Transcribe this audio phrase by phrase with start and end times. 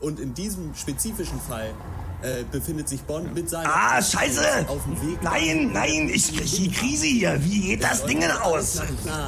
[0.00, 1.70] Und in diesem spezifischen Fall
[2.22, 4.66] äh, befindet sich Bond mit seinem Ah, scheiße!
[4.68, 5.22] auf dem Weg.
[5.22, 7.42] Nein, nein, ich krieg die Krise hier.
[7.42, 8.80] Wie geht das Ding denn aus?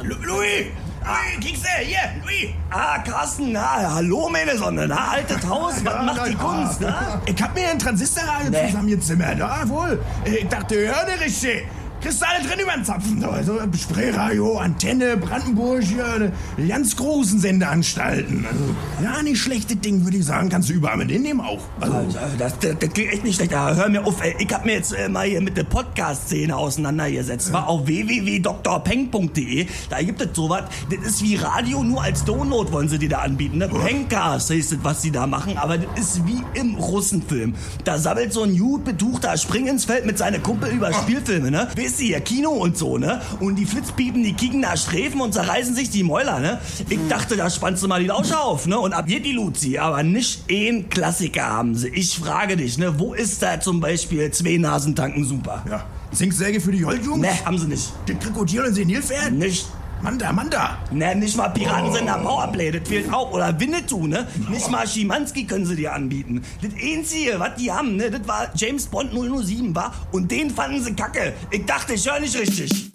[0.02, 0.66] Lu- Louis!
[1.04, 1.68] Louis, kriegst du?
[1.84, 2.50] Hier, Louis!
[2.70, 7.22] Ah, Carsten, na, hallo, meine Sonne, na, altes Haus, was macht die Kunst, na?
[7.24, 8.66] Ich hab mir ein Transistorradio Nee.
[8.66, 10.02] zusammengezimmert, jawohl.
[10.26, 11.66] Ich dachte, hör nicht richtig.
[12.00, 13.20] Kriegst du alle drin über den Zapfen.
[13.20, 18.46] So, Also Sprayradio, Antenne, Brandenburg, hier, die ganz großen Sendeanstalten.
[18.48, 18.64] Also,
[19.02, 20.48] ja, nicht schlechtes Ding, würde ich sagen.
[20.48, 21.60] Kannst du überall mit hinnehmen auch.
[21.80, 22.06] Also,
[22.38, 23.52] Das, das, das klingt echt nicht schlecht.
[23.54, 24.34] Aber hör mir auf, ey.
[24.38, 27.52] Ich hab mir jetzt äh, mal hier mit der Podcast-Szene auseinandergesetzt.
[27.52, 29.66] War auf www.drpeng.de.
[29.90, 30.64] Da gibt es sowas.
[30.90, 33.58] Das ist wie Radio, nur als Download wollen sie dir da anbieten.
[33.58, 33.68] Ne?
[33.68, 35.56] Pencast heißt das, was sie da machen.
[35.58, 37.54] Aber das ist wie im Russenfilm.
[37.84, 41.68] Da sammelt so ein gut betuchter Springensfeld mit seiner Kumpel über Spielfilme, ne?
[41.88, 43.22] Wisst ihr, Kino und so, ne?
[43.40, 46.60] Und die Flitzpiepen, die kicken da Sträfen und zerreißen sich die Mäuler, ne?
[46.90, 48.78] Ich dachte, da spannst du mal die Lausche auf, ne?
[48.78, 49.78] Und ab hier die Luzi.
[49.78, 51.88] Aber nicht ein Klassiker haben sie.
[51.88, 52.98] Ich frage dich, ne?
[52.98, 55.64] Wo ist da zum Beispiel zwei Nasen tanken super?
[55.66, 55.86] ja.
[56.12, 57.22] Zinksäge für die Joldjungs?
[57.22, 57.90] Ne, haben sie nicht.
[58.06, 59.32] Das Krokodil und Senilpferd?
[59.32, 59.66] Nicht.
[60.02, 60.78] Manda, Manda.
[60.90, 63.32] Ne, nicht mal Piratensender Powerplay, das fehlt auch.
[63.32, 64.26] Oder Winnetou, ne?
[64.48, 66.42] Nicht mal Schimanski können sie dir anbieten.
[66.62, 69.94] Das Einzige, was die haben, ne, das war James Bond 007, war?
[70.12, 71.34] Und den fanden sie kacke.
[71.50, 72.90] Ich dachte, ich höre nicht richtig.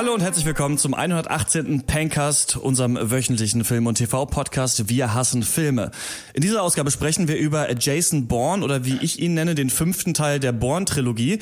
[0.00, 1.82] Hallo und herzlich willkommen zum 118.
[1.82, 5.90] Pencast, unserem wöchentlichen Film- und TV-Podcast Wir hassen Filme.
[6.32, 10.14] In dieser Ausgabe sprechen wir über Jason Bourne oder wie ich ihn nenne, den fünften
[10.14, 11.40] Teil der Bourne-Trilogie,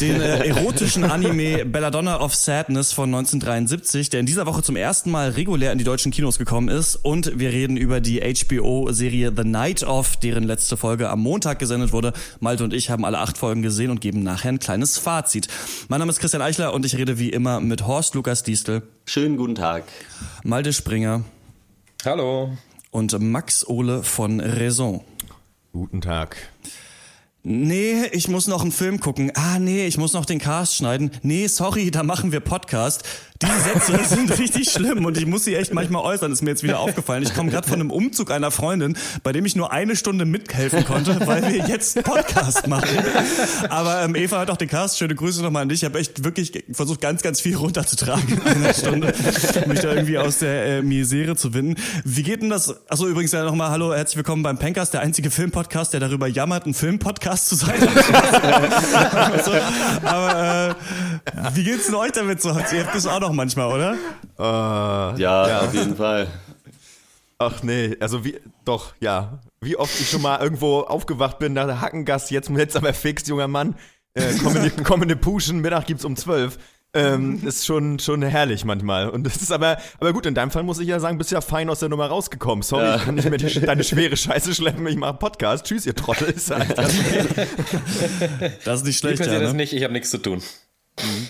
[0.00, 5.10] den äh, erotischen Anime Belladonna of Sadness von 1973, der in dieser Woche zum ersten
[5.10, 9.44] Mal regulär in die deutschen Kinos gekommen ist und wir reden über die HBO-Serie The
[9.44, 12.14] Night of, deren letzte Folge am Montag gesendet wurde.
[12.40, 15.48] Malte und ich haben alle acht Folgen gesehen und geben nachher ein kleines Fazit.
[15.88, 19.36] Mein Name ist Christian Eichler und ich rede wie immer mit Horst Lukas Diestel, Schönen
[19.36, 19.84] guten Tag.
[20.44, 21.24] Malte Springer
[22.04, 22.56] Hallo.
[22.90, 25.02] und Max Ole von Raison.
[25.72, 26.36] Guten Tag.
[27.42, 29.32] Nee, ich muss noch einen Film gucken.
[29.34, 31.10] Ah, nee, ich muss noch den Cast schneiden.
[31.22, 33.04] Nee, sorry, da machen wir Podcast.
[33.40, 36.64] Diese Sätze sind richtig schlimm und ich muss sie echt manchmal äußern, ist mir jetzt
[36.64, 37.22] wieder aufgefallen.
[37.22, 40.84] Ich komme gerade von einem Umzug einer Freundin, bei dem ich nur eine Stunde mithelfen
[40.84, 42.98] konnte, weil wir jetzt Podcast machen.
[43.68, 44.98] Aber ähm, Eva hat auch den Cast.
[44.98, 45.82] Schöne Grüße nochmal an dich.
[45.82, 49.14] Ich habe echt wirklich versucht, ganz, ganz viel runterzutragen in einer Stunde,
[49.66, 51.80] mich da irgendwie aus der äh, Misere zu winden.
[52.04, 52.74] Wie geht denn das?
[52.88, 56.66] Achso, übrigens ja nochmal, hallo, herzlich willkommen beim Pencast, der einzige Filmpodcast, der darüber jammert,
[56.66, 57.76] ein Filmpodcast zu sein.
[59.12, 59.52] also,
[60.02, 62.48] aber äh, wie geht's denn euch damit so?
[62.48, 63.94] Ihr habt das auch noch manchmal, oder?
[64.38, 66.26] Äh, Ja, auf jeden Fall.
[67.38, 69.38] ach nee, also wie, doch, ja.
[69.60, 73.26] Wie oft ich schon mal irgendwo aufgewacht bin nach der Hackengast, jetzt, jetzt aber fix,
[73.26, 73.74] junger Mann.
[74.14, 76.58] Äh, kommende, kommende Puschen, Mittag gibt's um zwölf.
[76.94, 79.10] Ähm, ist schon, schon herrlich manchmal.
[79.10, 81.42] Und das ist aber, aber gut, in deinem Fall muss ich ja sagen, bist ja
[81.42, 82.62] fein aus der Nummer rausgekommen.
[82.62, 82.96] Sorry, Ja.
[82.96, 85.66] ich kann nicht mehr die, deine schwere Scheiße schleppen, ich mache Podcast.
[85.66, 86.28] Tschüss, ihr Trottel.
[86.34, 86.76] Ist halt-
[88.64, 89.58] Das ist nicht Ich schlecht, passiert ja, das ne?
[89.58, 90.42] nicht, ich habe nichts zu tun.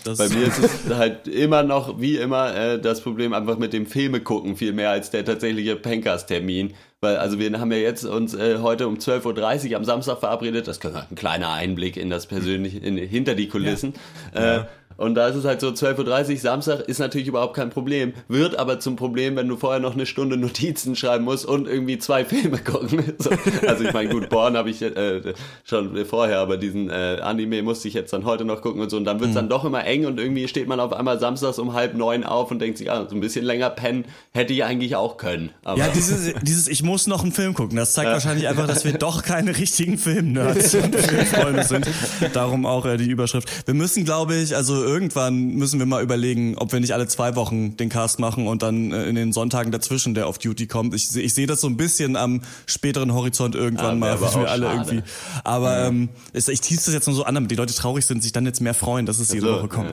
[0.05, 3.73] Das Bei mir ist es halt immer noch, wie immer, äh, das Problem einfach mit
[3.73, 6.75] dem Filme gucken, viel mehr als der tatsächliche Pencast-Termin.
[7.01, 10.67] Weil, also wir haben ja jetzt uns äh, heute um 12.30 Uhr am Samstag verabredet.
[10.67, 13.95] Das ist ein kleiner Einblick in das persönliche, in, hinter die Kulissen.
[14.35, 14.61] Äh,
[14.99, 18.15] und da ist es halt so, 12.30 Uhr Samstag ist natürlich überhaupt kein Problem.
[18.27, 21.99] Wird aber zum Problem, wenn du vorher noch eine Stunde Notizen schreiben musst und irgendwie
[21.99, 23.15] zwei Filme gucken.
[23.19, 23.31] So.
[23.67, 27.87] Also ich meine, gut, Born habe ich äh, schon vorher, aber diesen äh, Anime musste
[27.87, 28.97] ich jetzt dann heute noch gucken und so.
[28.97, 31.75] Und dann wird's dann doch immer eng und irgendwie steht man auf einmal samstags um
[31.75, 34.97] halb neun auf und denkt sich, ah, so ein bisschen länger pennen hätte ich eigentlich
[34.97, 35.51] auch können.
[35.63, 38.85] Aber Ja, dieses, dieses Ich muss noch einen Film gucken, das zeigt wahrscheinlich einfach, dass
[38.85, 41.89] wir doch keine richtigen Film-Nerds und Filmfreunde sind.
[42.33, 43.49] Darum auch äh, die Überschrift.
[43.67, 47.37] Wir müssen, glaube ich, also irgendwann müssen wir mal überlegen, ob wir nicht alle zwei
[47.37, 50.95] Wochen den Cast machen und dann äh, in den Sonntagen dazwischen, der auf Duty kommt.
[50.95, 54.51] Ich, ich sehe das so ein bisschen am späteren Horizont irgendwann Ah, mal, wie wir
[54.51, 54.91] alle schade.
[54.91, 55.03] irgendwie.
[55.45, 58.23] Aber ähm, es- ich tease das jetzt nur so an, damit die Leute traurig sind,
[58.23, 59.93] sich dann jetzt mehr freuen, dass es jede so, Woche kommt.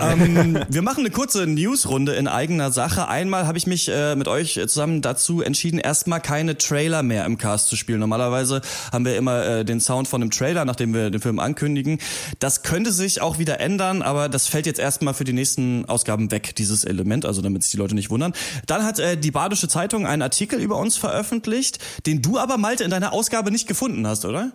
[0.00, 3.08] ähm, wir machen eine kurze Newsrunde in eigener Sache.
[3.08, 7.38] Einmal habe ich mich äh, mit euch zusammen dazu entschieden, erstmal keine Trailer mehr im
[7.38, 8.00] Cast zu spielen.
[8.00, 8.60] Normalerweise
[8.92, 11.98] haben wir immer äh, den Sound von einem Trailer, nachdem wir den Film ankündigen.
[12.38, 16.30] Das könnte sich auch wieder ändern, aber das fällt jetzt erstmal für die nächsten Ausgaben
[16.30, 18.32] weg, dieses Element, also damit sich die Leute nicht wundern.
[18.66, 22.84] Dann hat äh, die Badische Zeitung einen Artikel über uns veröffentlicht, den du aber, Malte,
[22.84, 24.52] in deiner Ausgabe nicht gefunden hast, oder?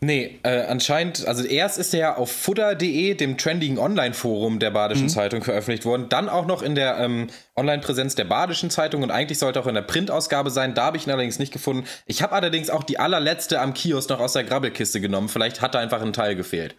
[0.00, 5.08] Nee, äh, anscheinend, also erst ist er ja auf fudder.de, dem trendigen Online-Forum der Badischen
[5.08, 6.08] Zeitung, veröffentlicht worden.
[6.10, 9.74] Dann auch noch in der ähm, Online-Präsenz der Badischen Zeitung und eigentlich sollte auch in
[9.74, 10.74] der Printausgabe sein.
[10.74, 11.86] Da habe ich ihn allerdings nicht gefunden.
[12.06, 15.30] Ich habe allerdings auch die allerletzte am Kiosk noch aus der Grabbelkiste genommen.
[15.30, 16.74] Vielleicht hat da einfach ein Teil gefehlt.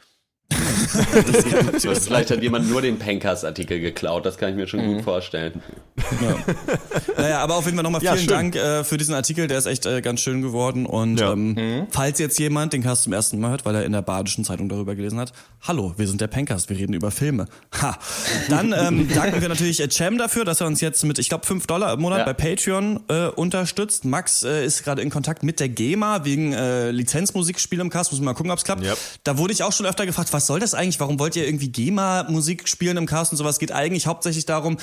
[0.51, 5.61] Vielleicht hat jemand nur den Pankers-Artikel geklaut, das kann ich mir schon gut vorstellen.
[7.17, 8.33] Naja, aber auf jeden Fall nochmal Ja, vielen schön.
[8.51, 10.85] Dank äh, für diesen Artikel, der ist echt äh, ganz schön geworden.
[10.85, 11.33] Und Ja.
[11.33, 14.43] ähm, falls jetzt jemand den Cast zum ersten Mal hört, weil er in der Badischen
[14.45, 17.47] Zeitung darüber gelesen hat, hallo, wir sind der Pencast, wir reden über Filme.
[17.81, 17.97] Ha.
[18.49, 21.45] Dann ähm, danken wir natürlich äh, Cem dafür, dass er uns jetzt mit, ich glaube,
[21.45, 22.25] 5 Dollar im Monat Ja.
[22.25, 24.05] bei Patreon äh, unterstützt.
[24.05, 28.11] Max äh, ist gerade in Kontakt mit der GEMA wegen äh, Lizenzmusikspiele im Cast.
[28.11, 28.83] Müssen wir mal gucken, ob es klappt.
[28.83, 28.97] Yep.
[29.23, 30.99] Da wurde ich auch schon öfter gefragt, was soll das eigentlich?
[30.99, 33.57] Warum wollt ihr irgendwie GEMA-Musik spielen im Cast und sowas?
[33.57, 34.77] Geht eigentlich hauptsächlich darum,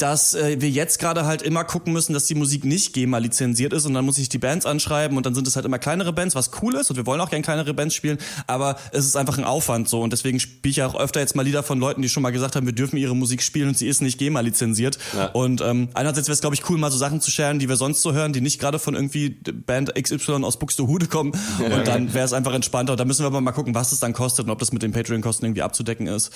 [0.00, 3.72] dass äh, wir jetzt gerade halt immer gucken müssen, dass die Musik nicht GEMA lizenziert
[3.72, 6.12] ist und dann muss ich die Bands anschreiben und dann sind es halt immer kleinere
[6.12, 9.16] Bands, was cool ist und wir wollen auch gerne kleinere Bands spielen, aber es ist
[9.16, 12.02] einfach ein Aufwand so und deswegen spiele ich auch öfter jetzt mal Lieder von Leuten,
[12.02, 14.40] die schon mal gesagt haben, wir dürfen ihre Musik spielen und sie ist nicht GEMA
[14.40, 14.98] lizenziert.
[15.32, 17.76] Und ähm, einerseits wäre es glaube ich cool, mal so Sachen zu scheren, die wir
[17.76, 21.32] sonst so hören, die nicht gerade von irgendwie Band XY aus Buxtehude kommen.
[21.58, 22.92] Und dann wäre es einfach entspannter.
[22.92, 24.82] Und da müssen wir aber mal gucken, was es dann kostet und ob das mit
[24.82, 26.30] den Patreon-Kosten irgendwie abzudecken ist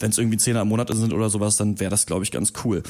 [0.00, 2.52] wenn es irgendwie Zehner im Monat sind oder sowas, dann wäre das, glaube ich, ganz
[2.64, 2.82] cool.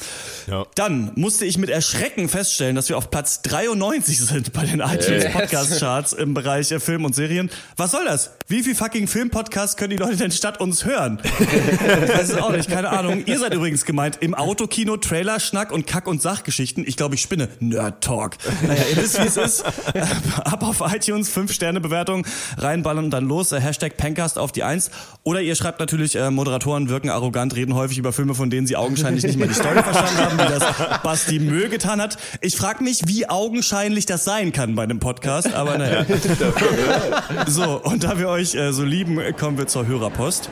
[0.47, 0.65] Ja.
[0.75, 5.25] Dann musste ich mit Erschrecken feststellen, dass wir auf Platz 93 sind bei den iTunes
[5.31, 7.49] Podcast Charts im Bereich Film und Serien.
[7.77, 8.31] Was soll das?
[8.47, 11.19] Wie viel fucking Filmpodcasts können die Leute denn statt uns hören?
[11.39, 13.23] ich weiß es auch nicht, keine Ahnung.
[13.25, 16.83] Ihr seid übrigens gemeint im Autokino, Trailer, Schnack und Kack- und Sachgeschichten.
[16.87, 17.49] Ich glaube, ich spinne.
[17.59, 18.37] Nerd Talk.
[18.61, 19.65] Naja, ihr wisst, wie es ist.
[20.43, 22.25] Ab auf iTunes, 5-Sterne-Bewertung,
[22.57, 23.51] reinballern und dann los.
[23.51, 24.91] Hashtag Pencast auf die Eins.
[25.23, 28.75] Oder ihr schreibt natürlich, äh, Moderatoren wirken arrogant, reden häufig über Filme, von denen sie
[28.75, 32.17] augenscheinlich nicht mal die Story verstanden haben, wie das Basti Mö getan hat.
[32.41, 36.05] Ich frage mich, wie augenscheinlich das sein kann bei einem Podcast, aber naja.
[37.47, 40.49] So, und da wir euch äh, so lieben, kommen wir zur Hörerpost.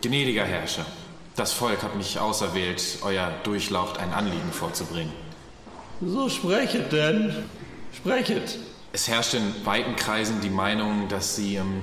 [0.00, 0.86] Gnädiger Herrscher,
[1.36, 5.12] das Volk hat mich auserwählt, euer Durchlaucht ein Anliegen vorzubringen.
[6.00, 7.34] So sprechet denn.
[7.98, 8.58] Sprechet.
[8.92, 11.82] Es herrscht in weiten Kreisen die Meinung, dass sie ähm,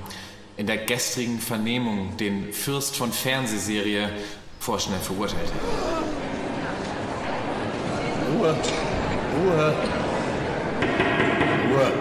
[0.56, 4.08] in der gestrigen Vernehmung den Fürst von Fernsehserie
[4.58, 5.58] vorschnell verurteilt hätten.
[8.34, 8.56] Ruhe.
[9.36, 9.74] Ruhe.
[11.68, 11.92] Ruhe.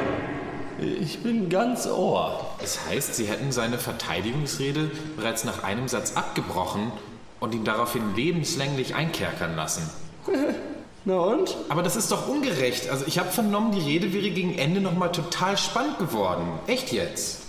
[1.01, 2.55] Ich bin ganz Ohr.
[2.63, 6.93] Es heißt, sie hätten seine Verteidigungsrede bereits nach einem Satz abgebrochen
[7.41, 9.89] und ihn daraufhin lebenslänglich einkerkern lassen.
[11.05, 11.55] Na und?
[11.69, 12.89] Aber das ist doch ungerecht.
[12.89, 16.47] Also ich habe vernommen, die Rede wäre gegen Ende nochmal total spannend geworden.
[16.65, 17.41] Echt jetzt?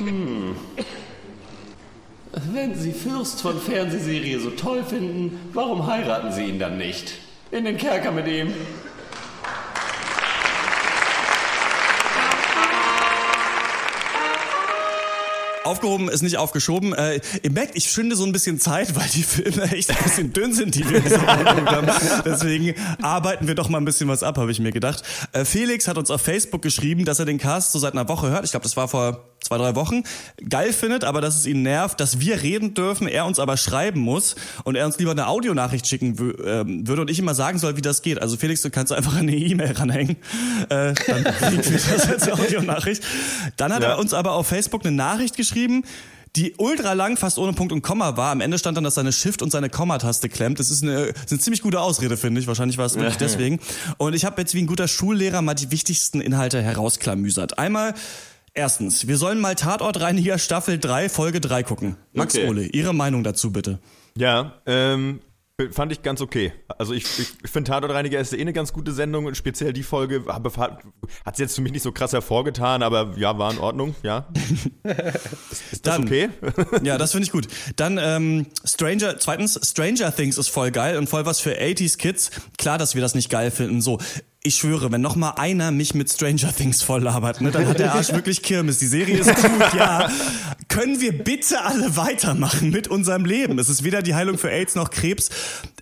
[0.00, 0.56] Wenn
[2.74, 7.12] Sie Fürst von Fernsehserie so toll finden, warum heiraten Sie ihn dann nicht?
[7.52, 8.52] In den Kerker mit ihm.
[15.68, 16.92] Aufgehoben ist nicht aufgeschoben.
[16.94, 20.32] Äh, ihr merkt, ich schinde so ein bisschen Zeit, weil die Filme echt ein bisschen
[20.32, 21.02] dünn sind, die wir
[21.66, 21.88] haben.
[22.24, 25.02] Deswegen arbeiten wir doch mal ein bisschen was ab, habe ich mir gedacht.
[25.32, 28.30] Äh, Felix hat uns auf Facebook geschrieben, dass er den Cast so seit einer Woche
[28.30, 28.44] hört.
[28.44, 30.02] Ich glaube, das war vor zwei, drei Wochen.
[30.48, 34.00] Geil findet, aber dass es ihn nervt, dass wir reden dürfen, er uns aber schreiben
[34.00, 37.76] muss und er uns lieber eine Audionachricht schicken ähm, würde und ich immer sagen soll,
[37.76, 38.20] wie das geht.
[38.20, 40.16] Also Felix, du kannst einfach eine E-Mail ranhängen.
[40.68, 43.02] Äh, dann kriegen wir das als Audionachricht.
[43.56, 45.82] Dann hat er uns aber auf Facebook eine Nachricht geschrieben,
[46.36, 48.32] die ultra lang, fast ohne Punkt und Komma war.
[48.32, 50.60] Am Ende stand dann, dass seine Shift und seine Kommataste klemmt.
[50.60, 52.46] Das ist eine, das ist eine ziemlich gute Ausrede, finde ich.
[52.46, 53.60] Wahrscheinlich war es wirklich deswegen.
[53.96, 57.58] Und ich habe jetzt wie ein guter Schullehrer mal die wichtigsten Inhalte herausklamüsert.
[57.58, 57.94] Einmal,
[58.58, 61.96] erstens, wir sollen mal Tatortreiniger Staffel 3, Folge 3 gucken.
[62.12, 62.48] Max Okay.
[62.48, 63.78] Ole, Ihre Meinung dazu bitte.
[64.16, 65.20] Ja, ähm,
[65.70, 66.52] fand ich ganz okay.
[66.76, 70.24] Also ich, ich, finde Tatortreiniger ist eh eine ganz gute Sendung und speziell die Folge
[70.26, 70.44] hat
[71.32, 74.28] es jetzt für mich nicht so krass hervorgetan, aber ja, war in Ordnung, ja.
[74.84, 76.28] Ist, ist das Dann- okay?
[76.82, 77.48] Ja, das finde ich gut.
[77.76, 82.30] Dann ähm, Stranger, zweitens, Stranger Things ist voll geil und voll was für 80s Kids.
[82.56, 83.80] Klar, dass wir das nicht geil finden.
[83.80, 83.98] So,
[84.48, 87.78] ich schwöre, wenn noch mal einer mich mit Stranger Things voll labert, ne, dann hat
[87.78, 88.78] der Arsch wirklich Kirmes.
[88.78, 90.10] Die Serie ist gut, ja.
[90.68, 93.58] Können wir bitte alle weitermachen mit unserem Leben?
[93.58, 95.30] Es ist weder die Heilung für AIDS noch Krebs.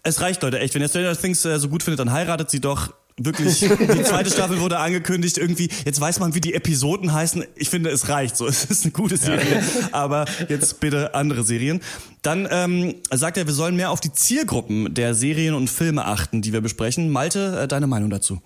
[0.03, 0.75] Es reicht, Leute, echt.
[0.75, 2.93] Wenn ihr Stranger Things äh, so gut findet, dann heiratet sie doch.
[3.19, 7.47] Wirklich, die zweite Staffel wurde angekündigt, irgendwie, jetzt weiß man, wie die Episoden heißen.
[7.55, 8.47] Ich finde, es reicht so.
[8.47, 9.65] Es ist eine gute Serie.
[9.93, 11.81] Aber jetzt bitte andere Serien.
[12.21, 16.43] Dann ähm, sagt er, wir sollen mehr auf die Zielgruppen der Serien und Filme achten,
[16.43, 17.09] die wir besprechen.
[17.09, 18.43] Malte, äh, deine Meinung dazu?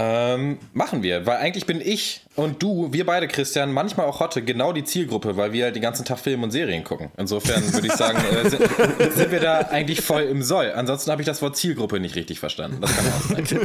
[0.00, 4.42] Ähm, machen wir, weil eigentlich bin ich und du, wir beide, Christian, manchmal auch Hotte,
[4.42, 7.10] genau die Zielgruppe, weil wir den ganzen Tag Film und Serien gucken.
[7.16, 8.62] Insofern würde ich sagen, äh, sind,
[9.12, 10.70] sind wir da eigentlich voll im Soll.
[10.70, 12.80] Ansonsten habe ich das Wort Zielgruppe nicht richtig verstanden.
[12.80, 13.60] Das kann auch sein.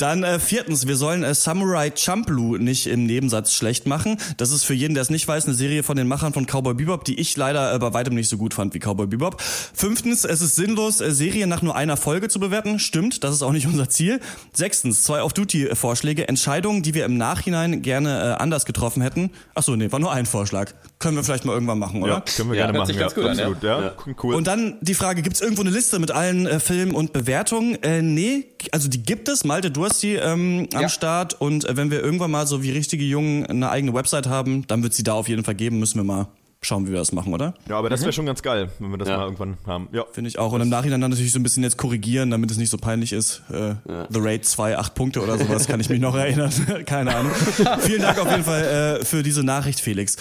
[0.00, 4.16] Dann äh, viertens, wir sollen äh, Samurai Champloo nicht im Nebensatz schlecht machen.
[4.38, 6.72] Das ist für jeden, der es nicht weiß, eine Serie von den Machern von Cowboy
[6.72, 9.42] Bebop, die ich leider äh, bei weitem nicht so gut fand wie Cowboy Bebop.
[9.42, 12.78] Fünftens, es ist sinnlos, äh, Serien nach nur einer Folge zu bewerten.
[12.78, 14.20] Stimmt, das ist auch nicht unser Ziel.
[14.54, 19.30] Sechstens, zwei Off-Duty-Vorschläge, Entscheidungen, die wir im Nachhinein gerne äh, anders getroffen hätten.
[19.54, 20.72] Ach so, nee, war nur ein Vorschlag.
[21.00, 22.12] Können wir vielleicht mal irgendwann machen, oder?
[22.12, 22.94] Ja, können wir Ja, gerne machen.
[22.94, 23.46] Ja, ganz gut an, ja.
[23.48, 23.62] absolut.
[23.64, 23.92] Ja,
[24.22, 24.34] cool.
[24.36, 27.82] Und dann die Frage, gibt es irgendwo eine Liste mit allen äh, Filmen und Bewertungen?
[27.82, 29.42] Äh, nee, also die gibt es.
[29.44, 30.88] Malte, du hast die ähm, am Ja.
[30.88, 31.40] Start.
[31.40, 34.82] Und äh, wenn wir irgendwann mal so wie richtige Jungen eine eigene Website haben, dann
[34.82, 35.78] wird sie da auf jeden Fall geben.
[35.80, 36.28] Müssen wir mal
[36.62, 37.54] schauen, wie wir das machen, oder?
[37.66, 39.16] ja, aber das wäre schon ganz geil, wenn wir das Ja.
[39.16, 39.88] mal irgendwann haben.
[39.92, 40.04] Ja.
[40.12, 40.52] Finde ich auch.
[40.52, 43.14] Und im Nachhinein dann natürlich so ein bisschen jetzt korrigieren, damit es nicht so peinlich
[43.14, 43.40] ist.
[43.50, 43.76] Äh,
[44.10, 46.52] The Raid 2, 8 Punkte oder sowas, kann ich mich noch erinnern.
[46.84, 47.32] Keine Ahnung.
[47.80, 50.16] Vielen Dank auf jeden Fall äh, für diese Nachricht, Felix.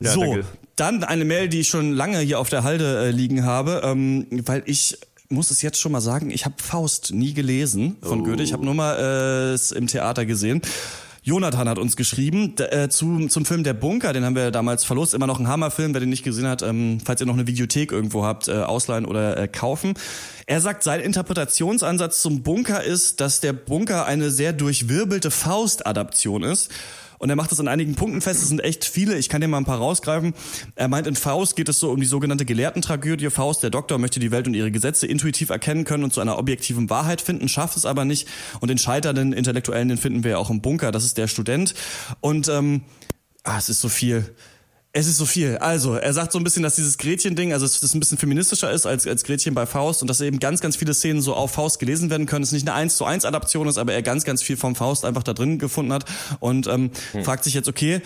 [0.00, 0.44] Ja, so, danke.
[0.76, 4.26] dann eine Mail, die ich schon lange hier auf der Halde äh, liegen habe, ähm,
[4.46, 8.42] weil ich muss es jetzt schon mal sagen, ich habe Faust nie gelesen von Goethe.
[8.42, 10.60] Ich habe nur mal äh, es im Theater gesehen.
[11.22, 15.12] Jonathan hat uns geschrieben äh, zu, zum Film Der Bunker, den haben wir damals verlost.
[15.12, 17.92] Immer noch ein Hammerfilm, wer den nicht gesehen hat, ähm, falls ihr noch eine Videothek
[17.92, 19.94] irgendwo habt, äh, ausleihen oder äh, kaufen.
[20.46, 26.70] Er sagt, sein Interpretationsansatz zum Bunker ist, dass der Bunker eine sehr durchwirbelte Faust-Adaption ist.
[27.20, 28.42] Und er macht das an einigen Punkten fest.
[28.42, 29.18] Es sind echt viele.
[29.18, 30.32] Ich kann dir mal ein paar rausgreifen.
[30.74, 33.28] Er meint, in Faust geht es so um die sogenannte Gelehrtentragödie.
[33.28, 36.38] Faust, der Doktor, möchte die Welt und ihre Gesetze intuitiv erkennen können und zu einer
[36.38, 38.26] objektiven Wahrheit finden, schafft es aber nicht.
[38.60, 40.92] Und den scheiternden Intellektuellen, den finden wir ja auch im Bunker.
[40.92, 41.74] Das ist der Student.
[42.22, 42.84] Und ähm,
[43.44, 44.34] ah, es ist so viel.
[44.92, 45.56] Es ist so viel.
[45.58, 48.72] Also, er sagt so ein bisschen, dass dieses Gretchen-Ding, also dass das ein bisschen feministischer
[48.72, 51.52] ist als, als Gretchen bei Faust und dass eben ganz, ganz viele Szenen so auf
[51.52, 52.42] Faust gelesen werden können.
[52.42, 55.04] Es nicht eine 1 zu 1 Adaption ist, aber er ganz, ganz viel vom Faust
[55.04, 56.06] einfach da drin gefunden hat
[56.40, 56.90] und ähm,
[57.22, 58.02] fragt sich jetzt, okay,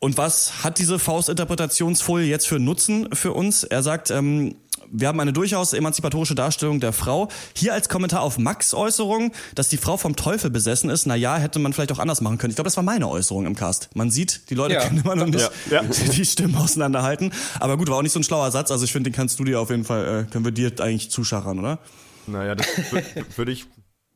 [0.00, 3.62] und was hat diese Faust-Interpretationsfolie jetzt für Nutzen für uns?
[3.62, 4.56] Er sagt, ähm,
[4.96, 7.28] wir haben eine durchaus emanzipatorische Darstellung der Frau.
[7.54, 11.06] Hier als Kommentar auf Max Äußerung, dass die Frau vom Teufel besessen ist.
[11.06, 12.50] Na ja, hätte man vielleicht auch anders machen können.
[12.52, 13.90] Ich glaube, das war meine Äußerung im Cast.
[13.94, 14.86] Man sieht, die Leute Ja.
[14.86, 15.82] können immer noch nicht Ja, ja.
[16.12, 17.32] die Stimmen auseinanderhalten.
[17.60, 18.70] Aber gut, war auch nicht so ein schlauer Satz.
[18.70, 21.10] Also ich finde, den kannst du dir auf jeden Fall, äh, können wir dir eigentlich
[21.10, 21.78] zuschachern, oder?
[22.26, 22.66] Naja, das
[23.36, 23.66] würde ich.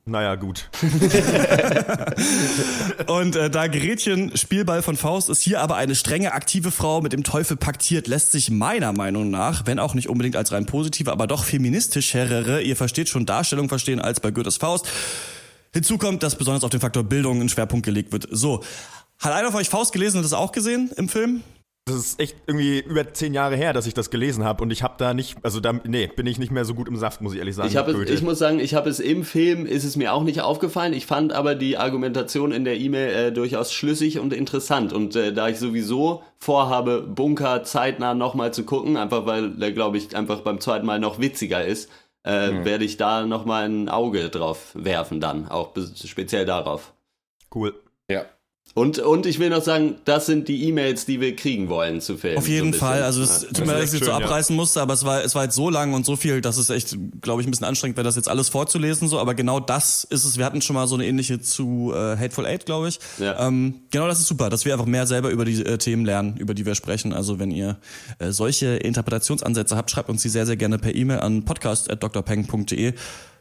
[0.08, 0.70] Naja, gut.
[3.06, 7.12] Und äh, da Gretchen Spielball von Faust ist, hier aber eine strenge, aktive Frau mit
[7.12, 11.12] dem Teufel paktiert, lässt sich meiner Meinung nach, wenn auch nicht unbedingt als rein positive,
[11.12, 14.88] aber doch feministischere, ihr versteht schon, Darstellung verstehen als bei Goethes Faust.
[15.74, 18.28] Hinzu kommt, dass besonders auf den Faktor Bildung ein Schwerpunkt gelegt wird.
[18.30, 18.64] So,
[19.18, 21.42] hat einer von euch Faust gelesen und das auch gesehen im Film?
[21.88, 24.82] Das ist echt irgendwie über zehn Jahre her, dass ich das gelesen habe und ich
[24.82, 27.32] habe da nicht, also da, nee, bin ich nicht mehr so gut im Saft, muss
[27.32, 27.68] ich ehrlich sagen.
[27.68, 30.40] Ich, es, ich muss sagen, ich habe es im Film, ist es mir auch nicht
[30.40, 30.92] aufgefallen.
[30.92, 34.92] Ich fand aber die Argumentation in der E-Mail äh, durchaus schlüssig und interessant.
[34.92, 39.98] Und äh, da ich sowieso vorhabe, Bunker zeitnah nochmal zu gucken, einfach weil der, glaube
[39.98, 41.90] ich, einfach beim zweiten Mal noch witziger ist,
[42.24, 42.64] äh, Mhm.
[42.64, 45.72] werde ich da nochmal ein Auge drauf werfen dann, auch
[46.04, 46.92] speziell darauf.
[47.54, 47.74] cool.
[48.10, 48.24] Ja.
[48.78, 52.16] Und, und ich will noch sagen, das sind die E-Mails, die wir kriegen wollen zu
[52.16, 52.38] Filmen.
[52.38, 52.86] Auf so jeden bisschen.
[52.86, 53.02] Fall.
[53.02, 53.48] Also es Ja.
[53.48, 54.24] tut mir leid, dass ich so schön, ja.
[54.24, 56.70] abreißen musste, aber es war, es war jetzt so lang und so viel, dass es
[56.70, 59.08] echt, glaube ich, ein bisschen anstrengend wäre, das jetzt alles vorzulesen.
[59.08, 60.38] So, aber genau das ist es.
[60.38, 62.98] Wir hatten schon mal so eine ähnliche zu äh, Hateful Eight, glaube ich.
[63.18, 63.46] Ja.
[63.46, 66.36] Ähm, genau, das ist super, dass wir einfach mehr selber über die äh, Themen lernen,
[66.36, 67.12] über die wir sprechen.
[67.12, 67.78] Also wenn ihr
[68.18, 72.94] äh, solche Interpretationsansätze habt, schreibt uns die sehr, sehr gerne per E-Mail an podcast.drpeng.de.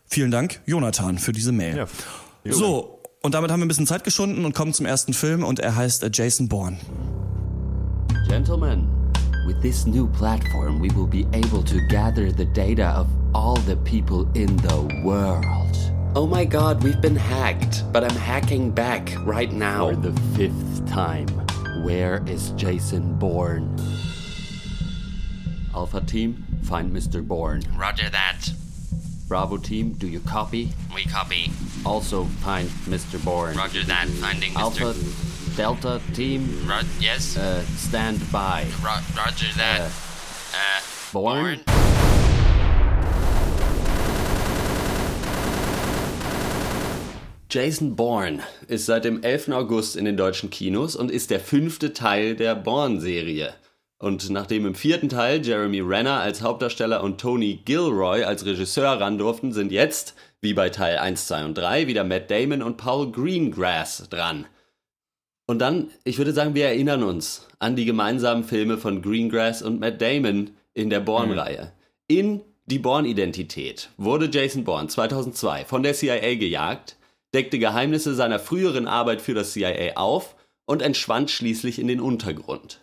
[0.09, 1.77] Vielen Dank, Jonathan, für diese Mail.
[1.77, 1.87] Ja.
[2.49, 2.96] So,
[3.27, 5.75] und damit haben wir ein bisschen Zeit geschunden und kommen zum ersten Film und er
[5.75, 6.77] heißt äh, Jason Bourne.
[8.25, 8.87] Gentlemen,
[9.45, 13.75] with this new platform, we will be able to gather the data of all the
[13.83, 15.43] people in the world.
[16.15, 19.89] Oh my god, we've been hacked, but I'm hacking back right now.
[19.89, 21.27] For the fifth time,
[21.83, 23.75] where is Jason Bourne?
[25.75, 27.21] Alpha Team, find Mr.
[27.21, 27.61] Bourne.
[27.77, 28.53] Roger that.
[29.27, 30.69] Bravo Team, do you copy?
[30.95, 31.51] We copy.
[31.85, 33.23] Also find Mr.
[33.23, 33.57] Bourne.
[33.57, 34.07] Roger that.
[34.07, 34.59] Finding Mr.
[34.81, 37.35] Alpha, Delta Team, Ro- yes.
[37.37, 38.65] uh, stand by.
[38.83, 39.81] Ro- roger that.
[40.53, 40.81] Uh,
[41.11, 41.59] Bourne?
[47.49, 49.49] Jason Bourne ist seit dem 11.
[49.53, 53.53] August in den deutschen Kinos und ist der fünfte Teil der Bourne-Serie.
[53.99, 59.17] Und nachdem im vierten Teil Jeremy Renner als Hauptdarsteller und Tony Gilroy als Regisseur ran
[59.17, 63.11] durften, sind jetzt, wie bei Teil 1, 2 und 3, wieder Matt Damon und Paul
[63.11, 64.45] Greengrass dran.
[65.47, 69.79] Und dann, ich würde sagen, wir erinnern uns an die gemeinsamen Filme von Greengrass und
[69.79, 71.71] Matt Damon in der Bourne-Reihe.
[72.07, 76.97] In die Bourne-Identität wurde Jason Bourne 2002 von der CIA gejagt,
[77.33, 80.35] deckte Geheimnisse seiner früheren Arbeit für das CIA auf
[80.65, 82.81] und entschwand schließlich in den Untergrund.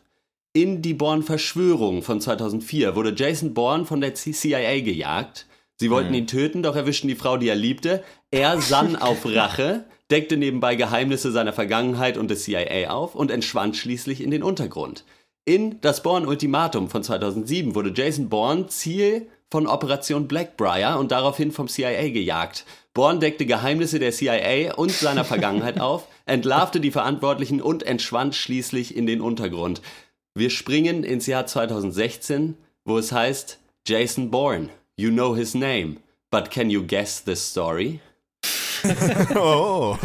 [0.56, 5.46] In die Bourne-Verschwörung von 2004 wurde Jason Bourne von der CIA gejagt.
[5.74, 8.04] Sie wollten ihn töten, doch erwischten die Frau, die er liebte.
[8.30, 13.76] Er sann auf Rache, deckte nebenbei Geheimnisse seiner Vergangenheit und des CIA auf und entschwand
[13.76, 15.04] schließlich in den Untergrund.
[15.44, 21.66] In das Bourne-Ultimatum von 2007 wurde Jason Bourne Ziel von Operation Blackbriar und daraufhin vom
[21.66, 22.64] CIA gejagt.
[22.94, 28.96] Bourne deckte Geheimnisse der CIA und seiner Vergangenheit auf, entlarvte die Verantwortlichen und entschwand schließlich
[28.96, 29.82] in den Untergrund.
[30.36, 35.98] Wir springen ins Jahr 2016, wo es heißt, Jason Bourne, you know his name,
[36.28, 38.00] but can you guess this story?
[39.36, 39.96] Oh.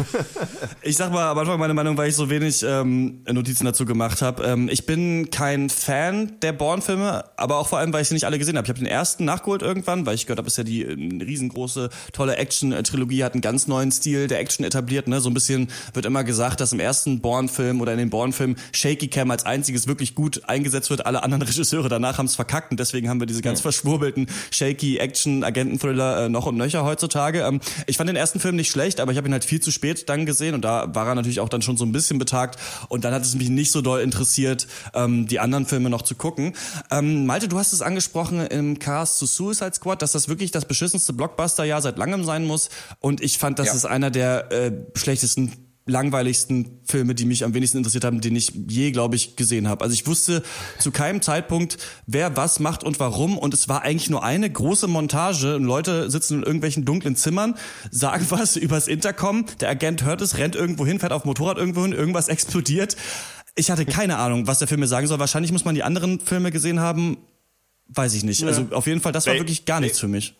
[0.82, 4.22] Ich sag mal am Anfang meine Meinung, weil ich so wenig ähm, Notizen dazu gemacht
[4.22, 4.44] habe.
[4.44, 8.24] Ähm, ich bin kein Fan der Bourne-Filme, aber auch vor allem, weil ich sie nicht
[8.24, 8.66] alle gesehen habe.
[8.66, 11.90] Ich habe den ersten nachgeholt irgendwann, weil ich gehört habe, ist ja die äh, riesengroße,
[12.12, 15.08] tolle Action-Trilogie, hat einen ganz neuen Stil der Action etabliert.
[15.08, 15.20] Ne?
[15.20, 19.08] So ein bisschen wird immer gesagt, dass im ersten Bourne-Film oder in den Bourne-Filmen Shaky
[19.08, 21.06] Cam als einziges wirklich gut eingesetzt wird.
[21.06, 24.98] Alle anderen Regisseure danach haben es verkackt und deswegen haben wir diese ganz verschwurbelten Shaky
[24.98, 27.40] Action-Agenten-Thriller äh, noch und nöcher heutzutage.
[27.42, 29.70] Ähm, ich fand den ersten Film nicht schlecht, aber ich habe ihn halt viel zu
[29.70, 32.58] spät dann gesehen und da war er natürlich auch dann schon so ein bisschen betagt
[32.88, 36.14] und dann hat es mich nicht so doll interessiert, ähm, die anderen Filme noch zu
[36.14, 36.54] gucken.
[36.90, 40.64] Ähm, Malte, du hast es angesprochen im Cast zu Suicide Squad, dass das wirklich das
[40.64, 43.74] beschissenste Blockbuster-Jahr seit langem sein muss und ich fand, das Ja.
[43.74, 45.52] ist einer der äh, schlechtesten
[45.90, 49.82] langweiligsten Filme, die mich am wenigsten interessiert haben, den ich je, glaube ich, gesehen habe.
[49.82, 50.42] Also ich wusste
[50.78, 53.36] zu keinem Zeitpunkt, wer was macht und warum.
[53.36, 55.56] Und es war eigentlich nur eine große Montage.
[55.56, 57.54] Und Leute sitzen in irgendwelchen dunklen Zimmern,
[57.90, 59.46] sagen was übers Intercom.
[59.60, 62.96] Der Agent hört es, rennt irgendwo hin, fährt auf Motorrad irgendwo hin, irgendwas explodiert.
[63.56, 65.18] Ich hatte keine Ahnung, was der Film mir sagen soll.
[65.18, 67.18] Wahrscheinlich muss man die anderen Filme gesehen haben.
[67.88, 68.44] Weiß ich nicht.
[68.44, 70.34] Also auf jeden Fall, das war wirklich gar nichts für mich.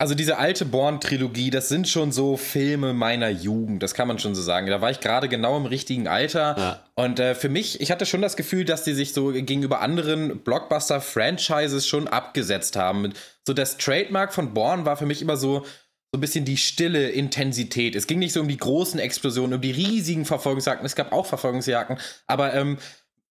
[0.00, 4.34] Also diese alte Bourne-Trilogie, das sind schon so Filme meiner Jugend, das kann man schon
[4.34, 4.66] so sagen.
[4.66, 6.54] Da war ich gerade genau im richtigen Alter.
[6.56, 6.84] Ja.
[6.94, 10.38] Und äh, für mich, ich hatte schon das Gefühl, dass die sich so gegenüber anderen
[10.42, 13.12] Blockbuster-Franchises schon abgesetzt haben.
[13.46, 15.66] So das Trademark von Bourne war für mich immer so,
[16.12, 17.94] so ein bisschen die stille Intensität.
[17.94, 20.86] Es ging nicht so um die großen Explosionen, um die riesigen Verfolgungsjagden.
[20.86, 22.78] Es gab auch Verfolgungsjagden, aber ähm,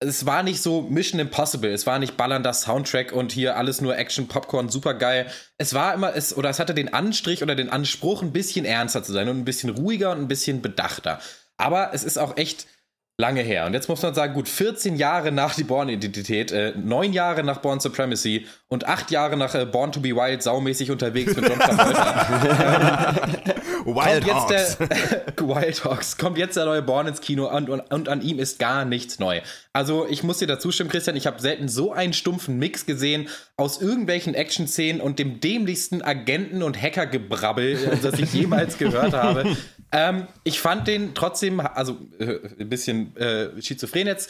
[0.02, 3.98] es war nicht so Mission Impossible, es war nicht ballernder Soundtrack und hier alles nur
[3.98, 5.28] Action, Popcorn, super geil.
[5.58, 9.04] Es war immer, es, oder es hatte den Anstrich oder den Anspruch, ein bisschen ernster
[9.04, 11.20] zu sein und ein bisschen ruhiger und ein bisschen bedachter.
[11.58, 12.68] Aber es ist auch echt
[13.18, 13.66] lange her.
[13.66, 17.58] Und jetzt muss man sagen, gut, 14 Jahre nach die Born-Identität, äh, neun Jahre nach
[17.58, 21.60] Born Supremacy und acht Jahre nach äh, Born to be Wild, saumäßig unterwegs mit John
[21.60, 23.16] Travolta.
[23.96, 24.90] Wild kommt jetzt Hawks.
[24.90, 28.40] der Wild Hawks, kommt jetzt der neue Born ins Kino und, und, und an ihm
[28.40, 29.42] ist gar nichts neu.
[29.74, 33.30] Also ich muss dir dazu stimmen, Christian, ich habe selten so einen stumpfen Mix gesehen
[33.56, 39.56] aus irgendwelchen Action-Szenen und dem dämlichsten Agenten- und Hackergebrabbel, das ich jemals gehört habe.
[39.92, 44.30] Ähm, ich fand den trotzdem, also äh, ein bisschen äh, schizophren jetzt,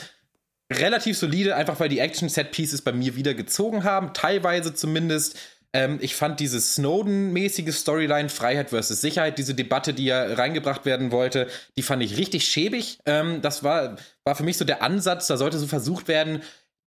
[0.71, 5.37] relativ solide, einfach weil die Action-Set-Pieces bei mir wieder gezogen haben, teilweise zumindest.
[5.73, 11.11] Ähm, ich fand diese Snowden-mäßige Storyline, Freiheit versus Sicherheit, diese Debatte, die ja reingebracht werden
[11.11, 12.99] wollte, die fand ich richtig schäbig.
[13.05, 16.41] Ähm, das war, war für mich so der Ansatz, da sollte so versucht werden,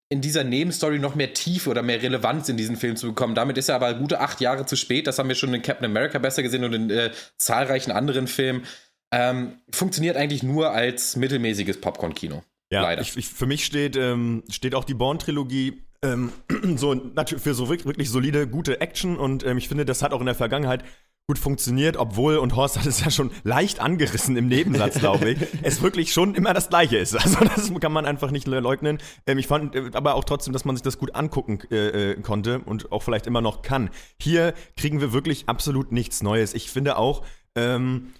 [0.09, 3.35] in dieser Nebenstory noch mehr Tiefe oder mehr Relevanz in diesen Film zu bekommen.
[3.35, 5.07] Damit ist er aber gute acht Jahre zu spät.
[5.07, 8.63] Das haben wir schon in Captain America besser gesehen und in äh, zahlreichen anderen Filmen.
[9.11, 12.43] Ähm, funktioniert eigentlich nur als mittelmäßiges Popcorn-Kino.
[12.71, 13.01] Ja, Leider.
[13.01, 16.31] Ich, ich, für mich steht, ähm, steht auch die Bourne-Trilogie ähm,
[16.77, 20.19] so, natürlich für so wirklich, solide, gute Action und ähm, ich finde, das hat auch
[20.19, 20.83] in der Vergangenheit
[21.25, 25.37] gut funktioniert, obwohl, und Horst hat es ja schon leicht angerissen im Nebensatz, glaube ich,
[25.61, 27.15] es wirklich schon immer das Gleiche ist.
[27.15, 28.97] Also das kann man einfach nicht leugnen.
[29.25, 32.21] Ähm, ich fand äh, aber auch trotzdem, dass man sich das gut angucken äh, äh,
[32.21, 33.89] konnte und auch vielleicht immer noch kann.
[34.19, 36.53] Hier kriegen wir wirklich absolut nichts Neues.
[36.53, 37.23] Ich finde auch,
[37.55, 38.13] ähm,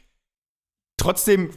[1.04, 1.50] trotzdem,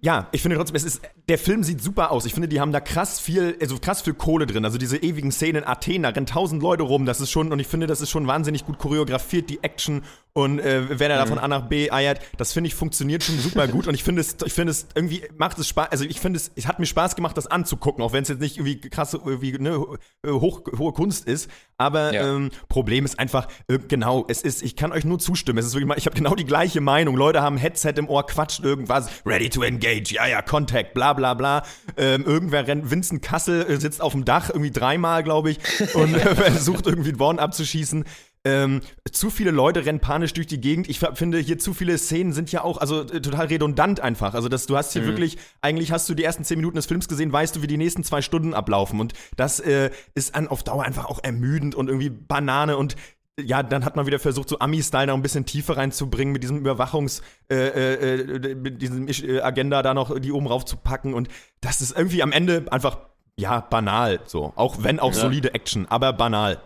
[0.00, 2.26] ja, ich finde trotzdem, es ist, der Film sieht super aus.
[2.26, 4.64] Ich finde, die haben da krass viel, also krass viel Kohle drin.
[4.64, 7.06] Also diese ewigen Szenen in Athen, da rennen tausend Leute rum.
[7.06, 10.02] Das ist schon, und ich finde, das ist schon wahnsinnig gut choreografiert, die Action
[10.36, 13.38] und äh, wenn er da von A nach B eiert, das finde ich funktioniert schon
[13.38, 13.86] super gut.
[13.86, 15.92] Und ich finde es, ich finde es irgendwie macht es Spaß.
[15.92, 18.40] Also ich finde es, es hat mir Spaß gemacht, das anzugucken, auch wenn es jetzt
[18.40, 19.78] nicht irgendwie krass, irgendwie ne,
[20.26, 21.48] hoch, hohe Kunst ist.
[21.78, 22.34] Aber Ja.
[22.34, 25.58] ähm, Problem ist einfach, äh, genau, es ist, ich kann euch nur zustimmen.
[25.60, 27.14] Es ist wirklich mal, ich habe genau die gleiche Meinung.
[27.14, 31.34] Leute haben Headset im Ohr, quatscht irgendwas, ready to engage, ja, ja, Contact, bla bla
[31.34, 31.62] bla.
[31.96, 35.58] Ähm, irgendwer rennt, Vincent Kassel äh, sitzt auf dem Dach, irgendwie dreimal, glaube ich,
[35.94, 38.04] und äh, versucht irgendwie einen Born abzuschießen.
[38.46, 40.88] Ähm, zu viele Leute rennen panisch durch die Gegend.
[40.88, 44.34] Ich finde, hier zu viele Szenen sind ja auch also äh, total redundant einfach.
[44.34, 47.08] Also, dass du hast hier wirklich, eigentlich hast du die ersten zehn Minuten des Films
[47.08, 49.00] gesehen, weißt du, wie die nächsten zwei Stunden ablaufen.
[49.00, 52.96] Und das äh, ist an, auf Dauer einfach auch ermüdend und irgendwie Banane und
[53.40, 56.58] ja, dann hat man wieder versucht, so Ami-Style noch ein bisschen tiefer reinzubringen, mit diesem
[56.58, 61.14] Überwachungs, äh, äh, äh, mit diesem äh, Agenda da noch die oben rauf zu packen.
[61.14, 61.28] Und
[61.60, 62.98] das ist irgendwie am Ende einfach,
[63.36, 64.20] ja, banal.
[64.26, 64.52] So.
[64.54, 65.20] Auch wenn auch Ja.
[65.22, 66.60] solide Action, aber banal.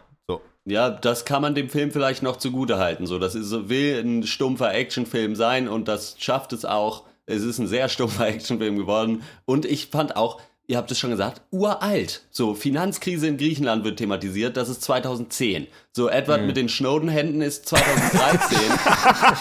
[0.70, 3.06] Ja, das kann man dem Film vielleicht noch zugute halten.
[3.06, 7.04] So, das ist, will ein stumpfer Actionfilm sein und das schafft es auch.
[7.24, 9.22] Es ist ein sehr stumpfer Actionfilm geworden.
[9.46, 12.22] Und ich fand auch, ihr habt es schon gesagt, uralt.
[12.30, 15.66] So, Finanzkrise in Griechenland wird thematisiert, das ist 2010.
[15.92, 18.58] So, Edward mit den Snowden-Händen ist 2013.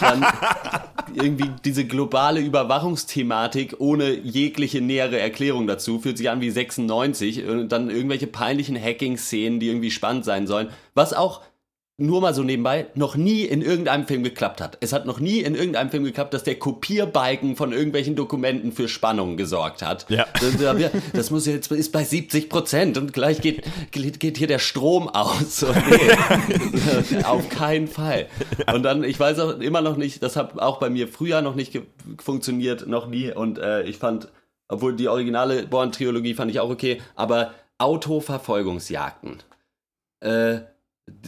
[0.00, 0.26] Dann
[1.14, 7.68] irgendwie diese globale Überwachungsthematik ohne jegliche nähere Erklärung dazu fühlt sich an wie 96 und
[7.68, 11.42] dann irgendwelche peinlichen Hacking-Szenen, die irgendwie spannend sein sollen, was auch
[12.00, 14.78] nur mal so nebenbei noch nie in irgendeinem Film geklappt hat.
[14.80, 18.86] Es hat noch nie in irgendeinem Film geklappt, dass der Kopierbalken von irgendwelchen Dokumenten für
[18.86, 20.06] Spannung gesorgt hat.
[20.08, 20.26] Ja.
[21.12, 25.64] Das, muss jetzt ist bei 70 Prozent und gleich geht, geht hier der Strom aus.
[25.88, 28.26] Nee, auf keinen Fall.
[28.72, 31.54] Und dann, ich weiß auch immer noch nicht, das hat auch bei mir früher noch
[31.54, 31.80] nicht
[32.18, 33.32] funktioniert, noch nie.
[33.32, 34.28] Und äh, ich fand,
[34.68, 39.42] obwohl die originale Born-Trilogie fand ich auch okay, aber Autoverfolgungsjagden.
[40.20, 40.60] Äh,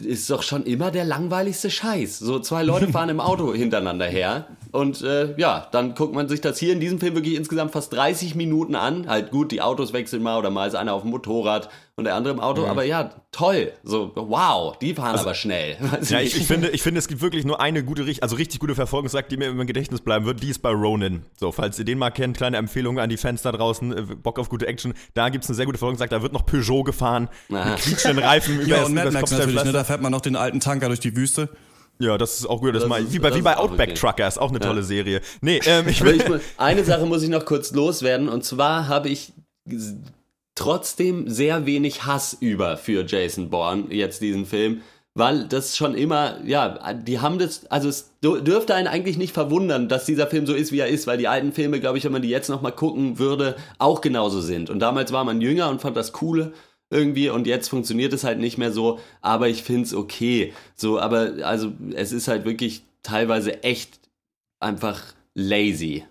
[0.02, 2.18] ist doch schon immer der langweiligste Scheiß.
[2.18, 6.40] So zwei Leute fahren im Auto hintereinander her und äh, ja, dann guckt man sich
[6.40, 9.08] das hier in diesem Film wirklich insgesamt fast 30 Minuten an.
[9.08, 11.68] Halt gut, die Autos wechseln mal oder mal ist einer auf dem Motorrad
[12.00, 13.72] und der andere im Auto, aber ja, toll.
[13.84, 15.76] So, wow, die fahren aber schnell.
[16.08, 18.74] Ja, ich, ich, finde, ich finde, es gibt wirklich nur eine gute, also richtig gute
[18.74, 21.22] Verfolgungsjagd, die mir im Gedächtnis bleiben wird, die ist bei Ronin.
[21.38, 24.38] So, falls ihr den mal kennt, kleine Empfehlung an die Fans da draußen, äh, Bock
[24.40, 24.94] auf gute Action.
[25.14, 27.70] Da gibt's eine sehr gute Verfolgungsjagd, da wird noch Peugeot gefahren, Aha.
[27.70, 29.40] mit quietschenden Reifen über Ja, und Mad Max natürlich, ne?
[29.44, 29.72] Kopfsteinpflaster.
[29.72, 31.50] Da fährt man noch den alten Tanker durch die Wüste.
[31.98, 32.74] Ja, das ist auch gut.
[32.74, 33.98] Das Das mal, ist- wie bei, das wie bei ist auch Outback okay.
[33.98, 35.20] Truckers, auch eine tolle Serie.
[35.42, 36.16] Nee, ähm, ich Aber will.
[36.16, 39.34] ich, eine Sache muss ich noch kurz loswerden und zwar habe ich
[40.54, 44.82] trotzdem sehr wenig Hass über für Jason Bourne jetzt diesen Film,
[45.14, 49.32] weil das schon immer, ja, die haben das, also es dür- dürfte einen eigentlich nicht
[49.34, 52.04] verwundern, dass dieser Film so ist, wie er ist, weil die alten Filme, glaube ich,
[52.04, 54.70] wenn man die jetzt noch mal gucken würde, auch genauso sind.
[54.70, 56.52] Und damals war man jünger und fand das cool
[56.90, 60.52] irgendwie und jetzt funktioniert es halt nicht mehr so, aber ich find's okay.
[60.74, 64.00] So, aber also es ist halt wirklich teilweise echt
[64.60, 65.00] einfach
[65.34, 66.04] lazy.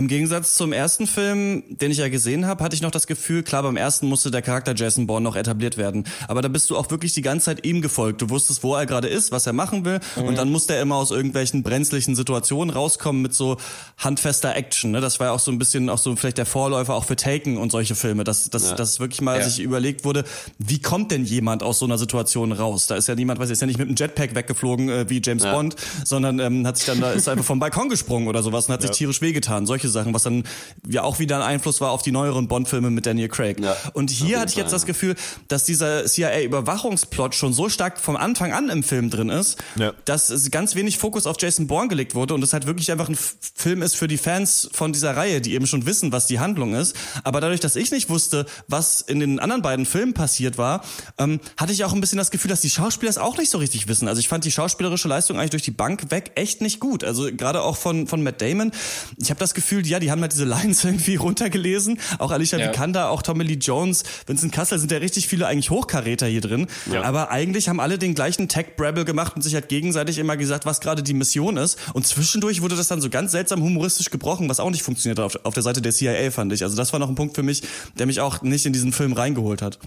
[0.00, 3.42] Im Gegensatz zum ersten Film, den ich ja gesehen habe, hatte ich noch das Gefühl,
[3.42, 6.04] klar, beim ersten musste der Charakter Jason Bourne noch etabliert werden.
[6.26, 8.22] Aber da bist du auch wirklich die ganze Zeit ihm gefolgt.
[8.22, 10.00] Du wusstest, wo er gerade ist, was er machen will.
[10.16, 13.58] Und dann musste er immer aus irgendwelchen brenzlichen Situationen rauskommen mit so
[13.98, 14.90] handfester Action.
[14.92, 15.02] Ne?
[15.02, 17.58] Das war ja auch so ein bisschen auch so vielleicht der Vorläufer auch für Taken
[17.58, 18.24] und solche Filme.
[18.24, 19.44] Dass, dass, dass wirklich mal Ja.
[19.46, 20.24] sich überlegt wurde,
[20.58, 22.86] wie kommt denn jemand aus so einer Situation raus?
[22.86, 25.20] Da ist ja niemand, weiß ich, ist ja nicht mit einem Jetpack weggeflogen äh, wie
[25.22, 25.52] James Ja.
[25.52, 28.72] Bond, sondern ähm, hat sich dann da ist einfach vom Balkon gesprungen oder sowas und
[28.72, 29.66] hat sich tierisch wehgetan.
[29.66, 30.44] Solche Sachen, was dann
[30.88, 33.60] ja auch wieder ein Einfluss war auf die neueren Bond-Filme mit Daniel Craig.
[33.60, 35.14] Ja, und hier hatte ich jetzt das Gefühl,
[35.48, 39.92] dass dieser CIA-Überwachungsplot schon so stark vom Anfang an im Film drin ist, Ja.
[40.04, 43.08] dass es ganz wenig Fokus auf Jason Bourne gelegt wurde und es halt wirklich einfach
[43.08, 43.18] ein
[43.54, 46.74] Film ist für die Fans von dieser Reihe, die eben schon wissen, was die Handlung
[46.74, 46.94] ist.
[47.24, 50.84] Aber dadurch, dass ich nicht wusste, was in den anderen beiden Filmen passiert war,
[51.18, 53.58] ähm, hatte ich auch ein bisschen das Gefühl, dass die Schauspieler es auch nicht so
[53.58, 54.08] richtig wissen.
[54.08, 57.04] Also ich fand die schauspielerische Leistung eigentlich durch die Bank weg echt nicht gut.
[57.04, 58.72] Also gerade auch von, von Matt Damon.
[59.18, 61.98] Ich habe das Gefühl, ja, die haben halt diese Lines irgendwie runtergelesen.
[62.18, 62.68] Auch Alicia Ja.
[62.68, 66.66] Vikander, auch Tommy Lee Jones, Vincent Kassel sind ja richtig viele eigentlich Hochkaräter hier drin.
[67.02, 70.80] Aber eigentlich haben alle den gleichen Tech-Brabble gemacht und sich halt gegenseitig immer gesagt, was
[70.80, 71.78] gerade die Mission ist.
[71.94, 75.24] Und zwischendurch wurde das dann so ganz seltsam humoristisch gebrochen, was auch nicht funktioniert hat
[75.24, 76.62] auf, auf der Seite der CIA, fand ich.
[76.62, 77.62] Also das war noch ein Punkt für mich,
[77.98, 79.78] der mich auch nicht in diesen Film reingeholt hat.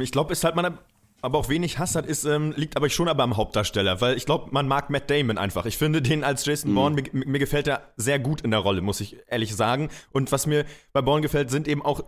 [0.00, 0.76] Ich glaube, ist halt man
[1.20, 4.26] aber auch wenig Hass hat, ist, ähm, liegt aber schon aber am Hauptdarsteller, weil ich
[4.26, 5.66] glaube, man mag Matt Damon einfach.
[5.66, 8.82] Ich finde den als Jason Bourne, mir, mir gefällt er sehr gut in der Rolle,
[8.82, 9.88] muss ich ehrlich sagen.
[10.12, 12.04] Und was mir bei Bourne gefällt, sind eben auch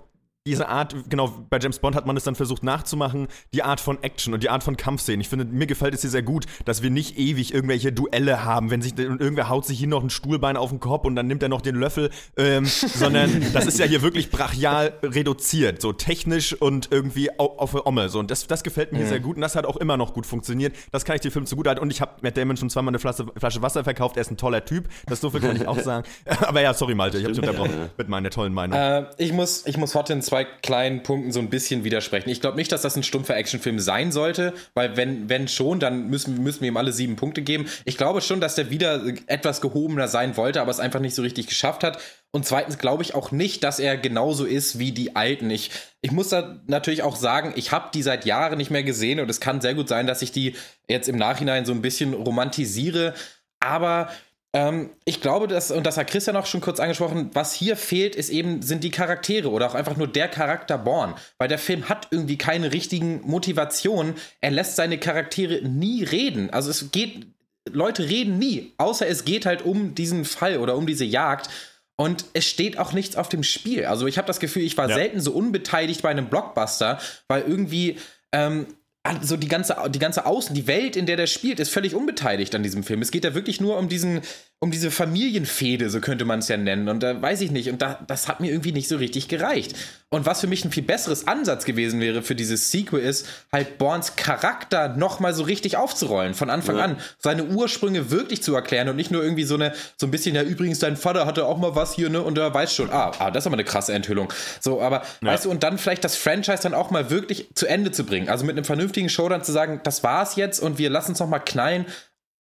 [0.46, 4.02] diese Art, genau, bei James Bond hat man es dann versucht nachzumachen, die Art von
[4.02, 5.20] Action und die Art von Kampfszenen.
[5.20, 8.70] Ich finde, mir gefällt es hier sehr gut, dass wir nicht ewig irgendwelche Duelle haben,
[8.70, 11.26] wenn sich und irgendwer haut sich hier noch ein Stuhlbein auf den Kopf und dann
[11.26, 15.92] nimmt er noch den Löffel, ähm, sondern das ist ja hier wirklich brachial reduziert, so
[15.92, 18.08] technisch und irgendwie au- auf der Omme.
[18.08, 18.18] So.
[18.18, 20.24] Und das, das gefällt mir hier sehr gut und das hat auch immer noch gut
[20.24, 20.74] funktioniert.
[20.90, 21.82] Das kann ich dem Film zugute halten.
[21.82, 24.16] Und ich habe Matt Damon schon zweimal eine Flasche, Flasche Wasser verkauft.
[24.16, 24.88] Er ist ein toller Typ.
[25.06, 26.08] Das so viel kann ich auch sagen.
[26.40, 28.78] Aber ja, sorry, Malte, ich habe dich unterbrochen mit meiner tollen Meinung.
[28.78, 32.30] Äh, ich muss, ich muss Hot in zwei kleinen Punkten so ein bisschen widersprechen.
[32.30, 36.08] Ich glaube nicht, dass das ein stumpfer Actionfilm sein sollte, weil wenn, wenn schon, dann
[36.08, 37.66] müssen, müssen wir ihm alle sieben Punkte geben.
[37.84, 41.22] Ich glaube schon, dass der wieder etwas gehobener sein wollte, aber es einfach nicht so
[41.22, 41.98] richtig geschafft hat.
[42.30, 45.50] Und zweitens glaube ich auch nicht, dass er genauso ist wie die alten.
[45.50, 49.18] Ich, ich muss da natürlich auch sagen, ich habe die seit Jahren nicht mehr gesehen
[49.18, 50.54] und es kann sehr gut sein, dass ich die
[50.88, 53.14] jetzt im Nachhinein so ein bisschen romantisiere.
[53.58, 54.10] Aber
[54.52, 58.16] Ähm, ich glaube, dass, und das hat Christian auch schon kurz angesprochen, was hier fehlt,
[58.16, 61.14] ist eben, sind die Charaktere oder auch einfach nur der Charakter Born.
[61.38, 64.14] Weil der Film hat irgendwie keine richtigen Motivationen.
[64.40, 66.50] Er lässt seine Charaktere nie reden.
[66.50, 67.28] Also es geht,
[67.70, 71.48] Leute reden nie, außer es geht halt um diesen Fall oder um diese Jagd.
[71.96, 73.84] Und es steht auch nichts auf dem Spiel.
[73.84, 74.94] Also ich habe das Gefühl, ich war Ja.
[74.96, 77.98] selten so unbeteiligt bei einem Blockbuster, weil irgendwie
[78.32, 78.66] ähm,
[79.02, 82.54] also die ganze, die ganze Außen, die Welt, in der der spielt, ist völlig unbeteiligt
[82.54, 83.00] an diesem Film.
[83.02, 84.20] Es geht ja wirklich nur um diesen,
[84.62, 86.90] um diese Familienfehde, so könnte man es ja nennen.
[86.90, 87.70] Und da weiß ich nicht.
[87.70, 89.74] Und da, das hat mir irgendwie nicht so richtig gereicht.
[90.10, 93.78] Und was für mich ein viel besseres Ansatz gewesen wäre für dieses Sequel ist, halt
[93.78, 96.84] Borns Charakter nochmal so richtig aufzurollen, von Anfang Ja.
[96.84, 96.96] an.
[97.18, 100.42] Seine Ursprünge wirklich zu erklären und nicht nur irgendwie so eine, so ein bisschen, ja,
[100.42, 102.20] übrigens, dein Vater hatte auch mal was hier, ne?
[102.20, 104.30] Und er weiß schon, ah, ah das ist aber eine krasse Enthüllung.
[104.60, 107.92] So, aber, weißt du, und dann vielleicht das Franchise dann auch mal wirklich zu Ende
[107.92, 108.28] zu bringen.
[108.28, 111.18] Also mit einem vernünftigen Show dann zu sagen, das war's jetzt und wir lassen es
[111.18, 111.86] nochmal knallen.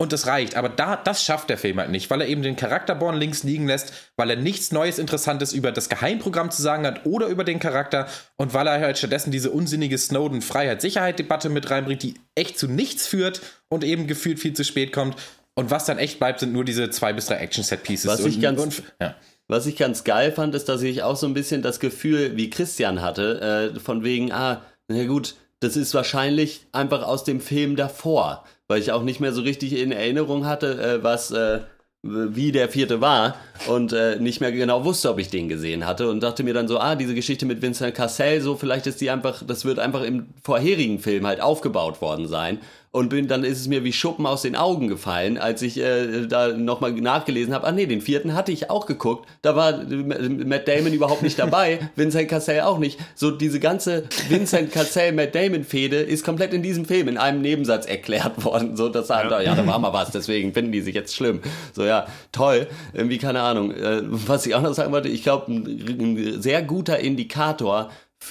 [0.00, 0.56] Und das reicht.
[0.56, 3.66] Aber da, das schafft der Film halt nicht, weil er eben den Charakterborn links liegen
[3.66, 7.58] lässt, weil er nichts Neues, Interessantes über das Geheimprogramm zu sagen hat oder über den
[7.58, 8.08] Charakter
[8.38, 13.42] und weil er halt stattdessen diese unsinnige Snowden-Freiheit-Sicherheit-Debatte mit reinbringt, die echt zu nichts führt
[13.68, 15.16] und eben gefühlt viel zu spät kommt.
[15.54, 18.10] Und was dann echt bleibt, sind nur diese zwei bis drei Action-Set-Pieces.
[18.10, 19.16] Was ich ganz- und, ja.
[19.48, 22.48] Was ich ganz geil fand, ist, dass ich auch so ein bisschen das Gefühl, wie
[22.48, 27.76] Christian hatte, äh, von wegen, ah, na gut, das ist wahrscheinlich einfach aus dem Film
[27.76, 31.58] davor, weil ich auch nicht mehr so richtig in Erinnerung hatte, äh, was, äh,
[32.02, 33.34] wie der vierte war
[33.66, 36.68] und äh, nicht mehr genau wusste, ob ich den gesehen hatte und dachte mir dann
[36.68, 40.02] so, ah, diese Geschichte mit Vincent Cassel, so vielleicht ist die einfach, das wird einfach
[40.02, 42.58] im vorherigen Film halt aufgebaut worden sein.
[42.92, 46.26] Und bin, dann ist es mir wie Schuppen aus den Augen gefallen, als ich äh,
[46.26, 47.64] da nochmal nachgelesen habe.
[47.64, 49.28] Ah nee, den vierten hatte ich auch geguckt.
[49.42, 52.98] Da war äh, Matt Damon überhaupt nicht dabei, Vincent Cassel auch nicht.
[53.14, 57.42] So diese ganze Vincent Cassel Matt Damon Fehde ist komplett in diesem Film in einem
[57.42, 58.76] Nebensatz erklärt worden.
[58.76, 59.40] So, dass er, ja.
[59.40, 61.42] ja, da war mal was, deswegen finden die sich jetzt schlimm.
[61.72, 62.66] So ja, toll.
[62.92, 63.70] Irgendwie keine Ahnung.
[63.70, 65.64] Äh, was ich auch noch sagen wollte, ich glaube ein,
[66.00, 67.90] ein sehr guter Indikator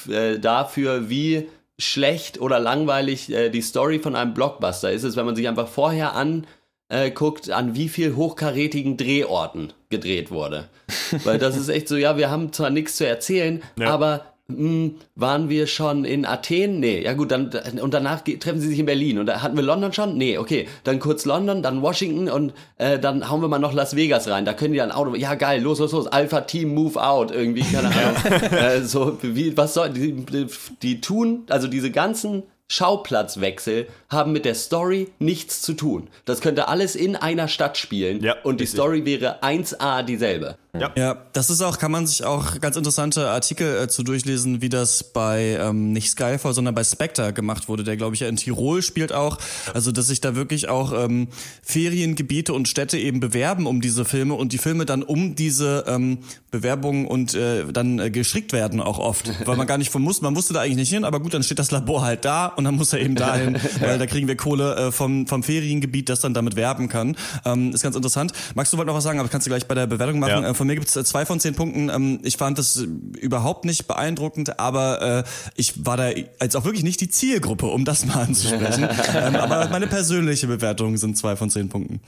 [0.10, 1.48] äh, dafür, wie
[1.80, 5.68] schlecht oder langweilig äh, die Story von einem Blockbuster ist, ist, wenn man sich einfach
[5.68, 6.46] vorher an
[6.90, 7.12] äh,
[7.52, 10.70] an wie viel hochkarätigen Drehorten gedreht wurde.
[11.24, 13.92] Weil das ist echt so, ja, wir haben zwar nichts zu erzählen, Ja.
[13.92, 16.80] aber mh, waren wir schon in Athen?
[16.80, 17.50] Nee, ja gut, dann
[17.82, 19.20] und danach treffen sie sich in Berlin.
[19.20, 20.18] Und da hatten wir London schon?
[20.18, 20.68] Nee, okay.
[20.84, 24.46] Dann kurz London, dann Washington und äh, dann hauen wir mal noch Las Vegas rein.
[24.46, 25.16] Da können die dann Auto.
[25.16, 26.08] Ja, geil, los, los, los.
[26.08, 27.32] Alpha Team Move Out.
[27.32, 28.52] Irgendwie, keine Ahnung.
[28.52, 29.90] äh, so, wie, was soll.
[29.92, 30.48] Die, die,
[30.82, 36.08] die tun, also diese ganzen Schauplatzwechsel haben mit der Story nichts zu tun.
[36.26, 38.80] Das könnte alles in einer Stadt spielen Ja, und die richtig.
[38.80, 40.56] Story wäre 1A dieselbe.
[40.96, 44.70] Ja, das ist auch, kann man sich auch ganz interessante Artikel äh, zu durchlesen, wie
[44.70, 48.36] das bei ähm, nicht Skyfall, sondern bei Spectre gemacht wurde, der glaube ich ja in
[48.36, 49.40] Tirol spielt auch.
[49.74, 51.30] Also dass sich da wirklich auch ähm,
[51.64, 56.20] Feriengebiete und Städte eben bewerben um diese Filme und die Filme dann um diese ähm,
[56.52, 60.22] Bewerbungen und äh, dann äh, geschickt werden auch oft, weil man gar nicht von muss,
[60.22, 62.64] man musste da eigentlich nicht hin, aber gut, dann steht das Labor halt da und
[62.64, 66.20] dann muss er eben dahin, weil da kriegen wir Kohle äh, vom vom Feriengebiet, das
[66.20, 67.18] dann damit werben kann.
[67.44, 68.34] Ähm, ist ganz interessant.
[68.54, 70.44] Max, du wolltest noch was sagen, aber kannst du gleich bei der Bewertung machen.
[70.44, 70.59] Ja.
[70.60, 71.88] Von mir gibt's äh, zwei von zehn Punkten.
[71.88, 72.84] Ähm, ich fand das äh,
[73.18, 77.86] überhaupt nicht beeindruckend, aber äh, ich war da als auch wirklich nicht die Zielgruppe, um
[77.86, 78.90] das mal anzusprechen.
[79.16, 82.02] ähm, aber meine persönliche Bewertung sind zwei von zehn Punkten.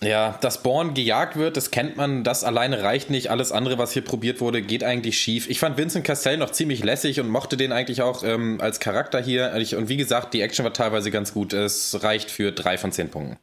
[0.00, 3.30] Ja, dass Born gejagt wird, das kennt man, das alleine reicht nicht.
[3.30, 5.50] Alles andere, was hier probiert wurde, geht eigentlich schief.
[5.50, 9.20] Ich fand Vincent Castell noch ziemlich lässig und mochte den eigentlich auch ähm, als Charakter
[9.20, 9.52] hier.
[9.76, 11.52] Und wie gesagt, die Action war teilweise ganz gut.
[11.52, 13.36] Es reicht für drei von zehn Punkten.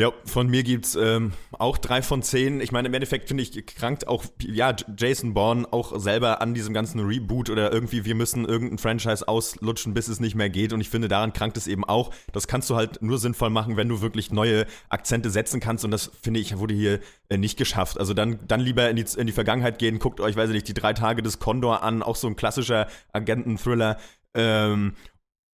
[0.00, 2.62] Ja, von mir gibt's ähm, auch drei von zehn.
[2.62, 6.72] Ich meine, im Endeffekt finde ich krankt auch, ja, Jason Bourne auch selber an diesem
[6.72, 10.72] ganzen Reboot oder irgendwie, wir müssen irgendein Franchise auslutschen, bis es nicht mehr geht.
[10.72, 12.14] Und ich finde, daran krankt es eben auch.
[12.32, 15.84] Das kannst du halt nur sinnvoll machen, wenn du wirklich neue Akzente setzen kannst.
[15.84, 18.00] Und das, finde ich, wurde hier äh, nicht geschafft.
[18.00, 20.68] Also dann, dann lieber in die, in die Vergangenheit gehen, guckt euch, weiß ich nicht,
[20.68, 23.98] die drei Tage des Condor an, auch so ein klassischer Agenten-Thriller.
[24.32, 24.94] Ähm,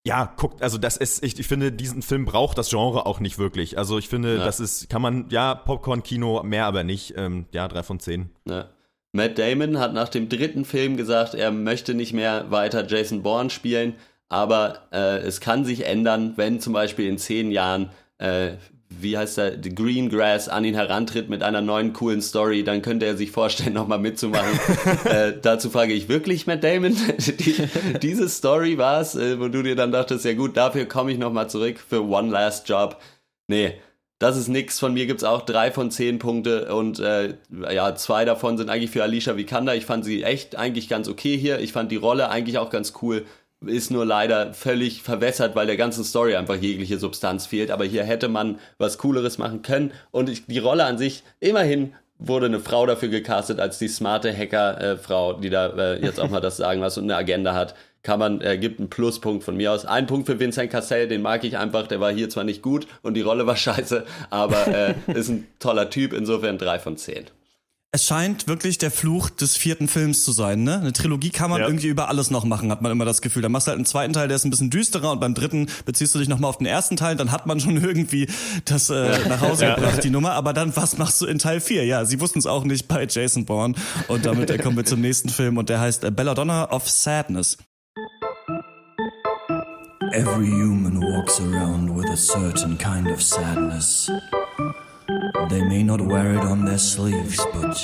[0.05, 3.37] ja, guckt, also das ist, ich, ich finde, diesen Film braucht das Genre auch nicht
[3.39, 3.77] wirklich.
[3.77, 4.45] Also ich finde, Ja.
[4.45, 7.15] das ist, kann man, ja, Popcorn-Kino, mehr aber nicht.
[7.17, 8.29] Ähm, ja, drei von zehn.
[8.47, 8.69] Ja.
[9.13, 13.49] Matt Damon hat nach dem dritten Film gesagt, er möchte nicht mehr weiter Jason Bourne
[13.49, 13.95] spielen,
[14.29, 18.53] aber äh, es kann sich ändern, wenn zum Beispiel in zehn Jahren, äh,
[18.89, 22.81] wie heißt er, The Green Grass an ihn herantritt mit einer neuen coolen Story, dann
[22.81, 24.59] könnte er sich vorstellen, nochmal mitzumachen.
[25.05, 27.55] äh, dazu frage ich wirklich, Matt Damon, Die,
[28.01, 31.17] diese Story war es, äh, wo du dir dann dachtest, ja gut, dafür komme ich
[31.17, 33.01] nochmal zurück für One Last Job.
[33.47, 33.73] Nee,
[34.19, 34.79] das ist nix.
[34.79, 37.35] Von mir gibt's auch drei von zehn Punkte und äh,
[37.71, 39.75] ja, zwei davon sind eigentlich für Alicia Vikander.
[39.75, 41.59] Ich fand sie echt eigentlich ganz okay hier.
[41.59, 43.25] Ich fand die Rolle eigentlich auch ganz cool.
[43.65, 47.71] Ist nur leider völlig verwässert, weil der ganzen Story einfach jegliche Substanz fehlt.
[47.71, 49.91] Aber hier hätte man was Cooleres machen können.
[50.11, 54.35] Und ich, die Rolle an sich, immerhin wurde eine Frau dafür gecastet als die smarte
[54.35, 57.75] Hacker-Frau, die da äh, jetzt auch mal das sagen was und eine Agenda hat.
[58.03, 59.85] Kann man, äh, gibt einen Pluspunkt von mir aus.
[59.85, 61.87] Ein Punkt für Vincent Cassel, den mag ich einfach.
[61.87, 65.47] Der war hier zwar nicht gut und die Rolle war scheiße, aber äh, ist ein
[65.59, 66.13] toller Typ.
[66.13, 67.25] Insofern drei von zehn.
[67.95, 70.79] Es scheint wirklich der Fluch des vierten Films zu sein, ne?
[70.81, 71.67] Eine Trilogie kann man Ja.
[71.67, 73.41] irgendwie über alles noch machen, hat man immer das Gefühl.
[73.41, 75.67] Da machst du halt einen zweiten Teil, der ist ein bisschen düsterer und beim dritten
[75.85, 78.27] beziehst du dich nochmal auf den ersten Teil, dann hat man schon irgendwie
[78.65, 80.33] das äh, nach Hause gebracht, die Nummer.
[80.33, 81.85] Aber dann, was machst du in Teil 4?
[81.85, 83.75] Ja, sie wussten es auch nicht bei Jason Bourne.
[84.09, 87.57] Und damit äh, kommen wir zum nächsten Film und der heißt äh, Belladonna of Sadness.
[90.11, 94.11] Every human walks around with a certain kind of sadness.
[95.49, 97.77] They may not wear it on their sleeves, but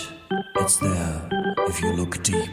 [0.58, 1.30] it's there
[1.70, 2.50] if you look deep.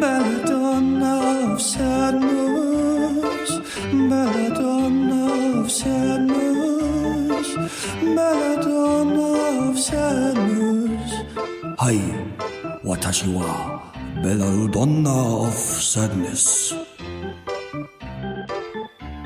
[0.00, 3.50] Belladonna of sadness,
[3.92, 7.48] belladonna of sadness,
[8.16, 11.10] belladonna of sadness.
[11.78, 11.96] Hi,
[12.84, 13.80] watashi wa
[14.22, 16.74] belladonna of sadness.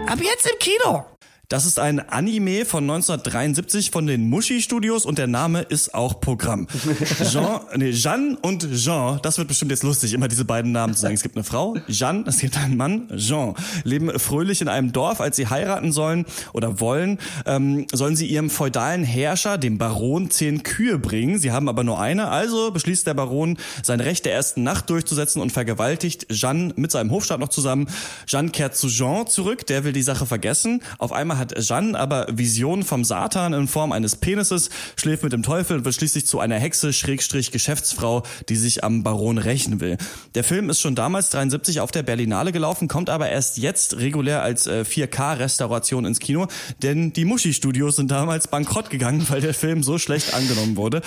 [0.06, 1.04] Ab jetzt im Kino.
[1.48, 6.20] Das ist ein Anime von 1973 von den Mushi Studios und der Name ist auch
[6.20, 6.66] Programm.
[7.22, 11.02] Jean, nee, Jeanne und Jean, das wird bestimmt jetzt lustig, immer diese beiden Namen zu
[11.02, 11.14] sagen.
[11.14, 13.54] Es gibt eine Frau, Jeanne, es gibt einen Mann, Jean,
[13.85, 15.20] leben fröhlich in einem Dorf.
[15.20, 20.64] Als sie heiraten sollen oder wollen, ähm, sollen sie ihrem feudalen Herrscher, dem Baron, zehn
[20.64, 21.38] Kühe bringen.
[21.38, 25.40] Sie haben aber nur eine, also beschließt der Baron, sein Recht der ersten Nacht durchzusetzen
[25.40, 27.87] und vergewaltigt Jeanne mit seinem Hofstaat noch zusammen.
[28.26, 30.82] Jeanne kehrt zu Jean zurück, der will die Sache vergessen.
[30.98, 35.42] Auf einmal hat Jeanne aber Visionen vom Satan in Form eines Penises, schläft mit dem
[35.42, 39.96] Teufel und wird schließlich zu einer Hexe, Schrägstrich Geschäftsfrau, die sich am Baron rächen will.
[40.35, 44.42] Der Film ist schon damals 73 auf der Berlinale gelaufen, kommt aber erst jetzt regulär
[44.42, 46.46] als äh, 4K-Restauration ins Kino,
[46.83, 51.03] denn die Muschi-Studios sind damals bankrott gegangen, weil der Film so schlecht angenommen wurde.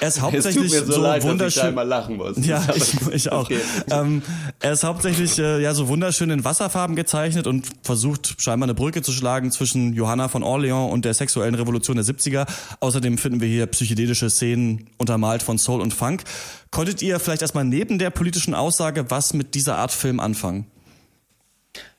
[0.00, 1.74] Er ist Es hauptsächlich tut mir so, so leid, ich wunderschön.
[2.16, 2.46] muss.
[2.46, 3.44] Ja, ich, ich auch.
[3.44, 3.60] Okay.
[3.90, 4.22] Ähm,
[4.60, 9.02] er ist hauptsächlich äh, ja so wunderschön in Wasserfarben gezeichnet und versucht scheinbar eine Brücke
[9.02, 12.46] zu schlagen zwischen Johanna von Orleans und der sexuellen Revolution der 70er.
[12.80, 16.22] Außerdem finden wir hier psychedelische Szenen untermalt von Soul und Funk.
[16.70, 20.66] Konntet ihr vielleicht erstmal neben der politischen Aussage was mit dieser Art Film anfangen?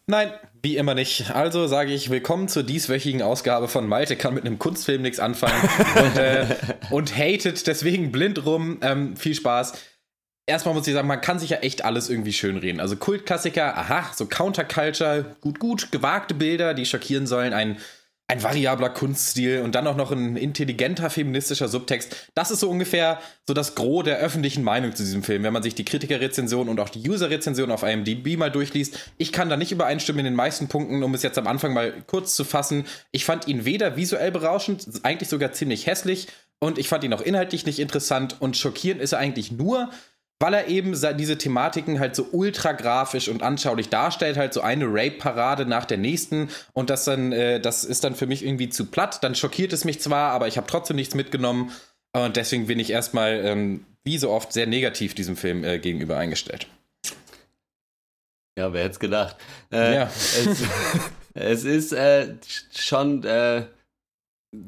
[0.08, 0.32] Nein,
[0.64, 1.30] wie immer nicht.
[1.36, 5.70] Also sage ich willkommen zur dieswöchigen Ausgabe von Malte kann mit einem Kunstfilm nichts anfangen
[6.04, 6.46] und, äh,
[6.90, 8.80] und hatet deswegen blind rum.
[8.82, 9.74] Ähm, viel Spaß.
[10.52, 12.82] Erstmal muss ich sagen, man kann sich ja echt alles irgendwie schönreden.
[12.82, 17.78] Also Kultklassiker, aha, so Counterculture, gut, gut, gewagte Bilder, die schockieren sollen, ein,
[18.28, 22.32] ein variabler Kunststil und dann auch noch ein intelligenter feministischer Subtext.
[22.36, 25.64] Das ist so ungefähr so das Gros der öffentlichen Meinung zu diesem Film, wenn man
[25.64, 29.00] sich die Kritikerrezension und auch die User-Rezension auf IMDb mal durchliest.
[29.18, 31.94] Ich kann da nicht übereinstimmen in den meisten Punkten, um es jetzt am Anfang mal
[32.08, 32.88] kurz zu fassen.
[33.14, 36.28] Ich fand ihn weder visuell berauschend, eigentlich sogar ziemlich hässlich
[36.60, 39.90] und ich fand ihn auch inhaltlich nicht interessant und schockierend ist er eigentlich nur,
[40.42, 44.86] weil er eben diese Thematiken halt so ultra grafisch und anschaulich darstellt, halt so eine
[44.88, 48.88] Rape-Parade nach der nächsten und das dann, äh, das ist dann für mich irgendwie zu
[48.88, 49.24] platt.
[49.24, 51.72] Dann schockiert es mich zwar, aber ich habe trotzdem nichts mitgenommen
[52.14, 56.18] und deswegen bin ich erstmal, ähm, wie so oft, sehr negativ diesem Film äh, gegenüber
[56.18, 56.68] eingestellt.
[58.58, 59.38] Ja, wer hätte es gedacht?
[59.72, 60.04] Äh, Ja.
[60.06, 60.64] Es,
[61.36, 62.34] es ist äh,
[62.76, 63.66] schon, äh,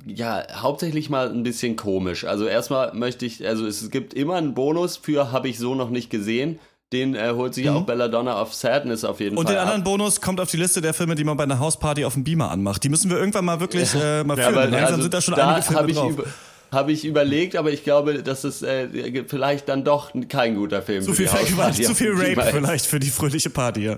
[0.05, 2.23] ja, hauptsächlich mal ein bisschen komisch.
[2.23, 5.89] Also erstmal möchte ich, also es gibt immer einen Bonus für habe ich so noch
[5.89, 6.59] nicht gesehen.
[6.93, 9.65] Den äh, holt sich auch Belladonna of Sadness auf jeden Und Fall den ab.
[9.67, 12.23] anderen Bonus kommt auf die Liste der Filme, die man bei einer Hausparty auf dem
[12.23, 12.83] Beamer anmacht.
[12.83, 14.59] Die müssen wir irgendwann mal wirklich äh, mal Ja, filmen.
[14.59, 16.11] aber Langsam also sind da schon da einige Filme hab ich drauf.
[16.11, 16.25] über-
[16.71, 21.01] Habe ich überlegt, aber ich glaube, dass es äh, vielleicht dann doch kein guter Film
[21.03, 22.51] zu für viel die Vergewalt, Hausparty zu viel Rape Beamer ist.
[22.51, 23.85] vielleicht für die fröhliche Party.
[23.85, 23.97] Ja.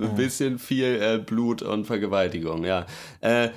[0.00, 2.86] Ein bisschen viel äh, Blut und Vergewaltigung, ja.
[3.20, 3.50] Äh,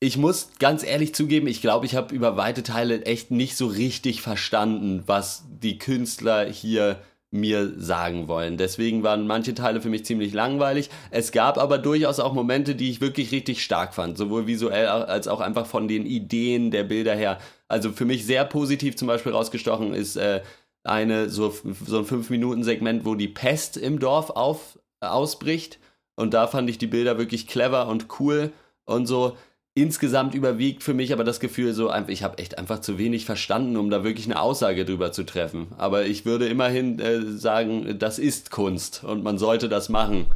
[0.00, 3.66] ich muss ganz ehrlich zugeben, ich glaube, ich habe über weite Teile echt nicht so
[3.66, 8.56] richtig verstanden, was die Künstler hier mir sagen wollen.
[8.56, 10.88] Deswegen waren manche Teile für mich ziemlich langweilig.
[11.10, 15.28] Es gab aber durchaus auch Momente, die ich wirklich richtig stark fand, sowohl visuell als
[15.28, 17.38] auch einfach von den Ideen der Bilder her.
[17.66, 20.40] Also für mich sehr positiv zum Beispiel rausgestochen ist äh,
[20.84, 25.78] eine so, so ein 5-Minuten-Segment, wo die Pest im Dorf auf, ausbricht.
[26.16, 28.52] Und da fand ich die Bilder wirklich clever und cool
[28.86, 29.36] und so.
[29.78, 33.24] Insgesamt überwiegt für mich aber das Gefühl so, einfach, ich habe echt einfach zu wenig
[33.24, 35.68] verstanden, um da wirklich eine Aussage drüber zu treffen.
[35.78, 40.26] Aber ich würde immerhin äh, sagen, das ist Kunst und man sollte das machen.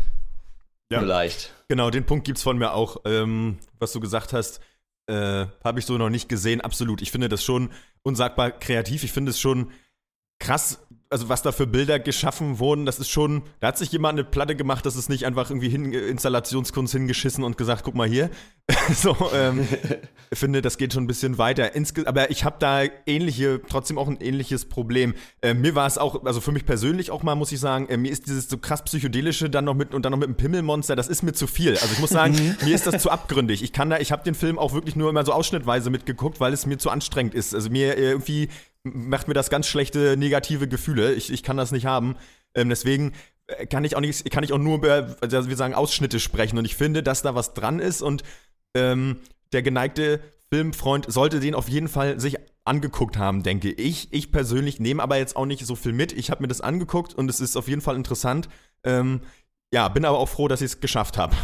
[0.92, 1.00] Ja.
[1.00, 1.52] Vielleicht.
[1.66, 2.98] Genau, den Punkt gibt's von mir auch.
[3.04, 4.60] Ähm, was du gesagt hast,
[5.08, 6.60] äh, habe ich so noch nicht gesehen.
[6.60, 7.02] Absolut.
[7.02, 7.70] Ich finde das schon
[8.02, 9.02] unsagbar kreativ.
[9.02, 9.72] Ich finde es schon
[10.38, 14.18] krass, also was da für Bilder geschaffen wurden, das ist schon, da hat sich jemand
[14.18, 18.08] eine Platte gemacht, das ist nicht einfach irgendwie hin, Installationskunst hingeschissen und gesagt, guck mal
[18.08, 18.30] hier.
[18.94, 19.66] so, ähm,
[20.30, 21.74] ich finde, das geht schon ein bisschen weiter.
[21.74, 25.14] Insge aber ich habe da ähnliche, trotzdem auch ein ähnliches Problem.
[25.40, 27.96] Äh, mir war es auch, also für mich persönlich auch mal, muss ich sagen, äh,
[27.96, 30.96] mir ist dieses so krass psychedelische dann noch mit und dann noch mit einem Pimmelmonster,
[30.96, 31.72] das ist mir zu viel.
[31.72, 33.62] Also ich muss sagen, mir ist das zu abgründig.
[33.62, 36.52] Ich kann da, ich habe den Film auch wirklich nur immer so ausschnittweise mitgeguckt, weil
[36.52, 37.54] es mir zu anstrengend ist.
[37.54, 38.48] Also mir äh, irgendwie
[38.84, 41.14] macht mir das ganz schlechte negative Gefühle.
[41.14, 42.16] Ich, ich kann das nicht haben.
[42.54, 43.12] Ähm, deswegen
[43.46, 46.58] äh, kann ich auch nicht, kann ich auch nur über, also wir sagen, Ausschnitte sprechen.
[46.58, 48.22] Und ich finde, dass da was dran ist und
[48.74, 49.20] ähm,
[49.52, 50.20] der geneigte
[50.50, 54.12] Filmfreund sollte den auf jeden Fall sich angeguckt haben, denke ich.
[54.12, 56.12] Ich persönlich nehme aber jetzt auch nicht so viel mit.
[56.12, 58.48] Ich habe mir das angeguckt und es ist auf jeden Fall interessant.
[58.84, 59.22] Ähm,
[59.72, 61.34] ja, bin aber auch froh, dass ich es geschafft habe.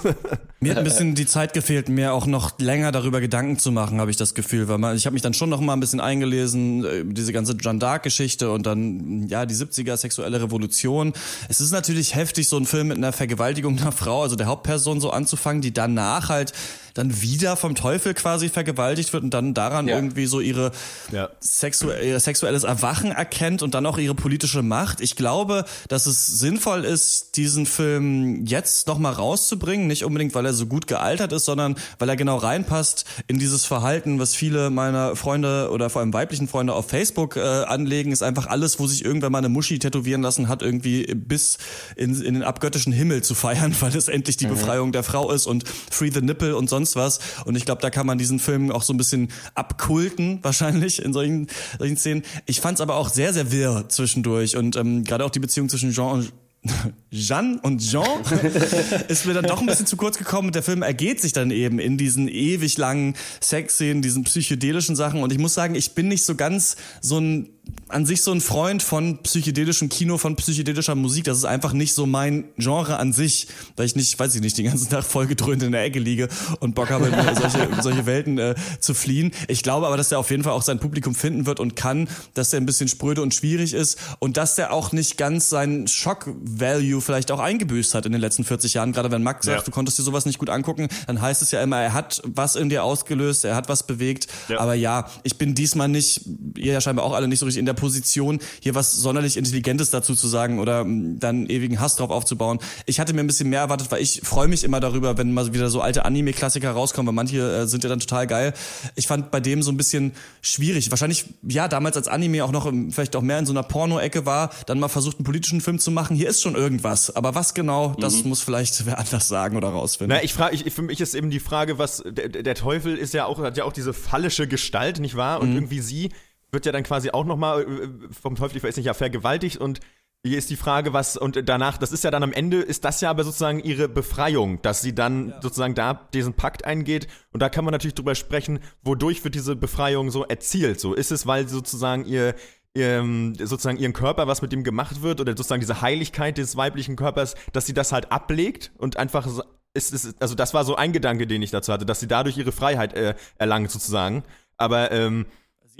[0.60, 3.98] mir hat ein bisschen die Zeit gefehlt, mir auch noch länger darüber Gedanken zu machen,
[3.98, 6.00] habe ich das Gefühl, weil man, ich habe mich dann schon noch mal ein bisschen
[6.00, 11.14] eingelesen, äh, diese ganze Jeanne d'Arc Geschichte und dann ja, die 70er sexuelle Revolution.
[11.48, 15.00] Es ist natürlich heftig so ein Film mit einer Vergewaltigung einer Frau, also der Hauptperson
[15.00, 16.52] so anzufangen, die danach halt
[16.94, 19.96] dann wieder vom Teufel quasi vergewaltigt wird und dann daran ja.
[19.96, 20.72] irgendwie so ihre
[21.10, 21.28] ja.
[21.40, 25.00] sexu ihr sexuelles Erwachen erkennt und dann auch ihre politische Macht.
[25.00, 30.46] Ich glaube, dass es sinnvoll ist, diesen Film jetzt noch mal rauszubringen, nicht unbedingt, weil
[30.46, 34.70] er so gut gealtert ist, sondern weil er genau reinpasst in dieses Verhalten, was viele
[34.70, 38.86] meiner Freunde oder vor allem weiblichen Freunde auf Facebook äh, anlegen, ist einfach alles, wo
[38.86, 41.58] sich irgendwer mal eine Muschi tätowieren lassen hat, irgendwie bis
[41.96, 44.50] in, in den abgöttischen Himmel zu feiern, weil es endlich die mhm.
[44.50, 47.20] Befreiung der Frau ist und Free the Nipple und sonst was.
[47.44, 51.12] Und ich glaube, da kann man diesen Film auch so ein bisschen abkulten, wahrscheinlich in
[51.12, 52.22] solchen, solchen Szenen.
[52.46, 55.68] Ich fand es aber auch sehr, sehr wirr zwischendurch und ähm, gerade auch die Beziehung
[55.68, 56.32] zwischen Jean und
[57.10, 58.22] Jeanne und Jean
[59.08, 60.52] ist mir dann doch ein bisschen zu kurz gekommen.
[60.52, 65.22] Der Film ergeht sich dann eben in diesen ewig langen Sexszenen, diesen psychedelischen Sachen.
[65.22, 67.48] Und ich muss sagen, ich bin nicht so ganz so ein
[67.92, 71.24] an sich so ein Freund von psychedelischem Kino, von psychedelischer Musik.
[71.24, 74.56] Das ist einfach nicht so mein Genre an sich, weil ich nicht, weiß ich nicht,
[74.56, 76.28] den ganzen Tag vollgedröhnt in der Ecke liege
[76.60, 79.32] und Bock habe, in solche, solche Welten äh, zu fliehen.
[79.46, 82.08] Ich glaube aber, dass er auf jeden Fall auch sein Publikum finden wird und kann,
[82.34, 85.86] dass er ein bisschen spröde und schwierig ist und dass der auch nicht ganz seinen
[85.86, 88.92] Shock-Value vielleicht auch eingebüßt hat in den letzten 40 Jahren.
[88.92, 89.64] Gerade wenn Max sagt, ja.
[89.64, 92.56] du konntest dir sowas nicht gut angucken, dann heißt es ja immer, er hat was
[92.56, 94.28] in dir ausgelöst, er hat was bewegt.
[94.48, 94.60] Ja.
[94.60, 96.22] Aber ja, ich bin diesmal nicht,
[96.56, 99.90] ihr ja scheinbar auch alle nicht so richtig in der Position, hier was sonderlich Intelligentes
[99.90, 102.58] dazu zu sagen oder mm, dann ewigen Hass drauf aufzubauen.
[102.86, 105.52] Ich hatte mir ein bisschen mehr erwartet, weil ich freue mich immer darüber, wenn mal
[105.52, 108.54] wieder so alte Anime-Klassiker rauskommen, weil manche äh, sind ja dann total geil.
[108.94, 110.90] Ich fand bei dem so ein bisschen schwierig.
[110.90, 114.26] Wahrscheinlich, ja, damals als Anime auch noch im, vielleicht auch mehr in so einer Porno-Ecke
[114.26, 116.16] war, dann mal versucht, einen politischen Film zu machen.
[116.16, 117.14] Hier ist schon irgendwas.
[117.14, 118.30] Aber was genau, das mhm.
[118.30, 120.16] muss vielleicht wer anders sagen oder rausfinden.
[120.16, 123.14] Na, ich frage, ich, für mich ist eben die Frage, was, der, der Teufel ist
[123.14, 125.40] ja auch, hat ja auch diese fallische Gestalt, nicht wahr?
[125.40, 125.56] Und mhm.
[125.56, 126.10] irgendwie sie
[126.52, 129.80] wird ja dann quasi auch nochmal äh, vom Teufel, ich weiß nicht, ja, vergewaltigt und
[130.24, 133.00] hier ist die Frage, was, und danach, das ist ja dann am Ende, ist das
[133.00, 135.42] ja aber sozusagen ihre Befreiung, dass sie dann ja.
[135.42, 137.08] sozusagen da diesen Pakt eingeht.
[137.32, 140.78] Und da kann man natürlich drüber sprechen, wodurch wird diese Befreiung so erzielt.
[140.78, 142.36] So ist es, weil sozusagen ihr,
[142.72, 143.02] ihr,
[143.40, 147.34] sozusagen ihren Körper, was mit ihm gemacht wird, oder sozusagen diese Heiligkeit des weiblichen Körpers,
[147.52, 149.26] dass sie das halt ablegt und einfach
[149.74, 152.36] ist, ist also das war so ein Gedanke, den ich dazu hatte, dass sie dadurch
[152.38, 154.22] ihre Freiheit äh, erlangt sozusagen.
[154.56, 155.26] Aber ähm,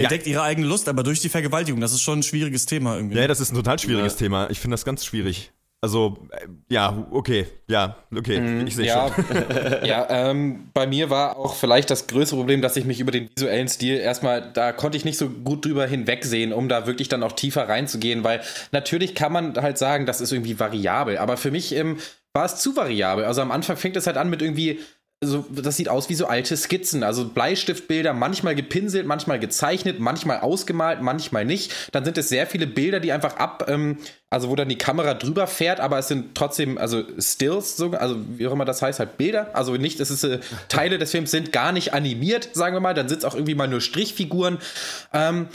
[0.03, 2.97] Sie entdeckt ihre eigene Lust, aber durch die Vergewaltigung, das ist schon ein schwieriges Thema
[2.97, 3.19] irgendwie.
[3.19, 4.19] Ja, das ist ein total schwieriges ja.
[4.19, 4.51] Thema.
[4.51, 5.53] Ich finde das ganz schwierig.
[5.85, 9.25] Also, äh, ja, okay, ja, okay, mm, ich sehe ja, schon.
[9.85, 13.29] ja, ähm, bei mir war auch vielleicht das größere Problem, dass ich mich über den
[13.35, 17.25] visuellen Stil erstmal, da konnte ich nicht so gut drüber hinwegsehen, um da wirklich dann
[17.25, 21.51] auch tiefer reinzugehen, weil natürlich kann man halt sagen, das ist irgendwie variabel, aber für
[21.51, 21.99] mich ähm,
[22.33, 23.25] war es zu variabel.
[23.25, 24.79] Also am Anfang fängt es halt an mit irgendwie
[25.23, 30.41] so, das sieht aus wie so alte Skizzen, also Bleistiftbilder, manchmal gepinselt, manchmal gezeichnet, manchmal
[30.41, 31.73] ausgemalt, manchmal nicht.
[31.93, 33.99] Dann sind es sehr viele Bilder, die einfach ab, ähm,
[34.31, 38.17] also wo dann die Kamera drüber fährt, aber es sind trotzdem, also Stills, so, also
[38.37, 39.51] wie auch immer das heißt, halt Bilder.
[39.55, 42.95] Also nicht, es ist äh, Teile des Films sind gar nicht animiert, sagen wir mal.
[42.95, 44.59] Dann sind es auch irgendwie mal nur Strichfiguren.
[45.13, 45.49] Ähm,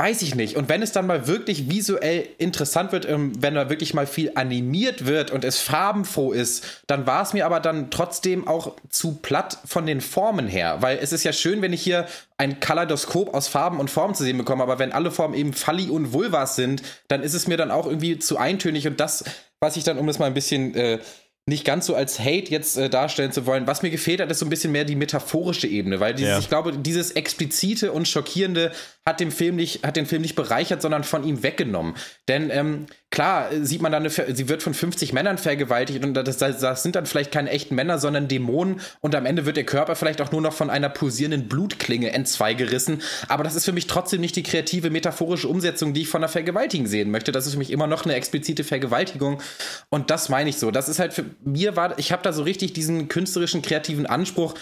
[0.00, 0.56] Weiß ich nicht.
[0.56, 4.30] Und wenn es dann mal wirklich visuell interessant wird, ähm, wenn da wirklich mal viel
[4.36, 9.16] animiert wird und es farbenfroh ist, dann war es mir aber dann trotzdem auch zu
[9.16, 10.76] platt von den Formen her.
[10.82, 14.22] Weil es ist ja schön, wenn ich hier ein Kaleidoskop aus Farben und Formen zu
[14.22, 17.56] sehen bekomme, aber wenn alle Formen eben Falli und Vulvas sind, dann ist es mir
[17.56, 19.24] dann auch irgendwie zu eintönig und das,
[19.58, 21.00] was ich dann, um es mal ein bisschen äh,
[21.48, 23.66] nicht ganz so als Hate jetzt äh, darstellen zu wollen.
[23.66, 26.38] Was mir gefehlt hat, ist so ein bisschen mehr die metaphorische Ebene, weil dieses, ja.
[26.38, 28.70] ich glaube, dieses explizite und schockierende
[29.06, 31.94] hat, dem Film nicht, hat den Film nicht bereichert, sondern von ihm weggenommen.
[32.28, 36.14] Denn ähm, klar äh, sieht man dann, eine, sie wird von 50 Männern vergewaltigt und
[36.14, 39.64] das, das, sind dann vielleicht keine echten Männer, sondern Dämonen und am Ende wird ihr
[39.64, 43.02] Körper vielleicht auch nur noch von einer pulsierenden Blutklinge entzwei gerissen.
[43.28, 46.28] Aber das ist für mich trotzdem nicht die kreative, metaphorische Umsetzung, die ich von einer
[46.28, 47.32] Vergewaltigung sehen möchte.
[47.32, 49.40] Das ist für mich immer noch eine explizite Vergewaltigung
[49.88, 50.70] und das meine ich so.
[50.70, 54.54] Das ist halt für mir war, ich habe da so richtig diesen künstlerischen, kreativen Anspruch,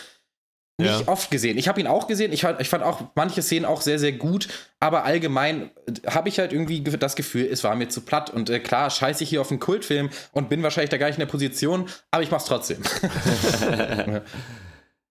[0.78, 1.08] nicht Ja.
[1.08, 1.56] oft gesehen.
[1.56, 2.32] Ich habe ihn auch gesehen.
[2.32, 4.48] Ich fand, ich fand auch manche Szenen auch sehr, sehr gut.
[4.78, 8.28] Aber allgemein äh, habe ich halt irgendwie ge- das Gefühl, es war mir zu platt.
[8.30, 11.16] Und äh, klar, scheiße ich hier auf einen Kultfilm und bin wahrscheinlich da gar nicht
[11.16, 12.82] in der Position, aber ich mach's trotzdem.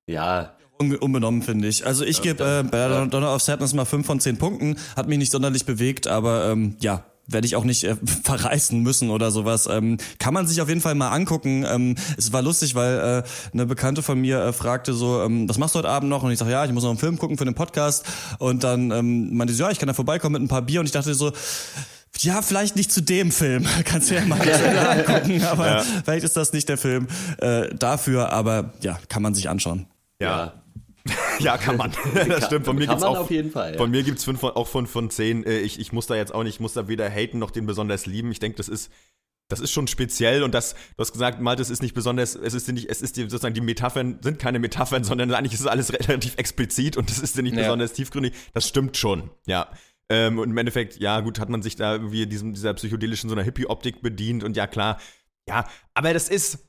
[0.08, 1.86] Ja, Un unbenommen, finde ich.
[1.86, 4.76] Also ich gebe äh, bei Donner of Sadness mal 5 von 10 Punkten.
[4.98, 9.10] Hat mich nicht sonderlich bewegt, aber ähm, ja, werde ich auch nicht äh, verreißen müssen
[9.10, 9.68] oder sowas.
[9.72, 11.66] Ähm, kann man sich auf jeden Fall mal angucken.
[11.68, 15.58] Ähm, es war lustig, weil äh, eine Bekannte von mir äh, fragte so, ähm, was
[15.58, 16.24] machst du heute Abend noch?
[16.24, 18.06] Und ich sage, ja, ich muss noch einen Film gucken für den Podcast.
[18.40, 20.80] Und dann ähm, meinte sie, ja, ich kann da vorbeikommen mit ein paar Bier.
[20.80, 21.32] Und ich dachte so,
[22.20, 23.66] ja, vielleicht nicht zu dem Film.
[23.86, 24.40] Kannst du ja mal
[24.90, 25.84] angucken, aber Ja.
[26.04, 27.08] vielleicht ist das nicht der Film
[27.40, 28.32] äh, dafür.
[28.32, 29.88] Aber ja, kann man sich anschauen.
[30.22, 30.54] Ja.
[31.40, 31.92] Ja, kann man.
[32.28, 32.66] Das stimmt.
[32.66, 33.78] Von mir kann gibt's man auch, auf jeden Fall, ja.
[33.78, 35.44] Von mir gibt's fünf von, auch von, von zehn.
[35.46, 37.66] Äh, Ich, ich muss da jetzt auch nicht, ich muss da weder haten noch den
[37.66, 38.32] besonders lieben.
[38.32, 38.90] Ich denke, das ist,
[39.50, 42.54] das ist schon speziell und das, du hast gesagt, Malte, es ist nicht besonders, es
[42.54, 45.68] ist nicht, es ist die, sozusagen, die Metaphern sind keine Metaphern, sondern eigentlich ist es
[45.68, 47.64] alles relativ explizit und es ist ja nicht Ja.
[47.64, 48.34] besonders tiefgründig.
[48.54, 49.68] Das stimmt schon, ja.
[50.10, 53.36] Ähm, und im Endeffekt, ja, gut, hat man sich da irgendwie diesem, dieser psychedelischen, so
[53.36, 55.00] einer Hippie-Optik bedient und ja, klar,
[55.48, 56.60] ja, aber das ist,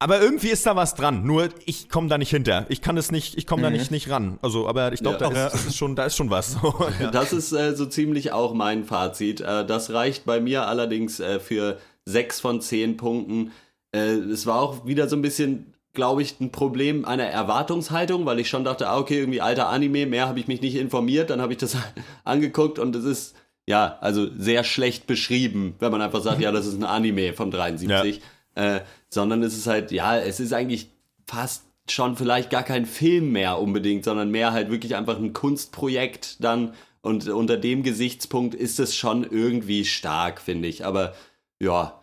[0.00, 1.24] aber irgendwie ist da was dran.
[1.24, 2.66] Nur ich komme da nicht hinter.
[2.68, 3.76] Ich kann es nicht, ich komme da Mhm.
[3.76, 4.38] nicht, nicht ran.
[4.42, 5.30] Also, aber ich glaube, Ja.
[5.30, 6.56] da, ist, das ist schon, da ist schon was.
[7.00, 7.10] ja.
[7.12, 9.40] Das ist äh, so ziemlich auch mein Fazit.
[9.40, 13.52] Äh, das reicht bei mir allerdings äh, für sechs von zehn Punkten.
[13.92, 18.40] Äh, es war auch wieder so ein bisschen, glaube ich, ein Problem einer Erwartungshaltung, weil
[18.40, 21.40] ich schon dachte, ah, okay, irgendwie alter Anime, mehr habe ich mich nicht informiert, dann
[21.42, 21.76] habe ich das
[22.24, 23.34] angeguckt und es ist,
[23.66, 27.50] ja, also sehr schlecht beschrieben, wenn man einfach sagt, ja, das ist ein Anime von
[27.50, 28.20] 73.
[28.60, 30.90] Äh, sondern es ist halt, ja, es ist eigentlich
[31.26, 36.44] fast schon vielleicht gar kein Film mehr unbedingt, sondern mehr halt wirklich einfach ein Kunstprojekt
[36.44, 36.74] dann.
[37.00, 40.84] Und unter dem Gesichtspunkt ist es schon irgendwie stark, finde ich.
[40.84, 41.14] Aber
[41.58, 42.02] ja,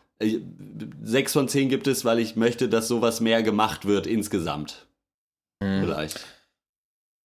[1.03, 4.87] sechs von zehn gibt es, weil ich möchte, dass sowas mehr gemacht wird insgesamt.
[5.59, 6.25] Vielleicht.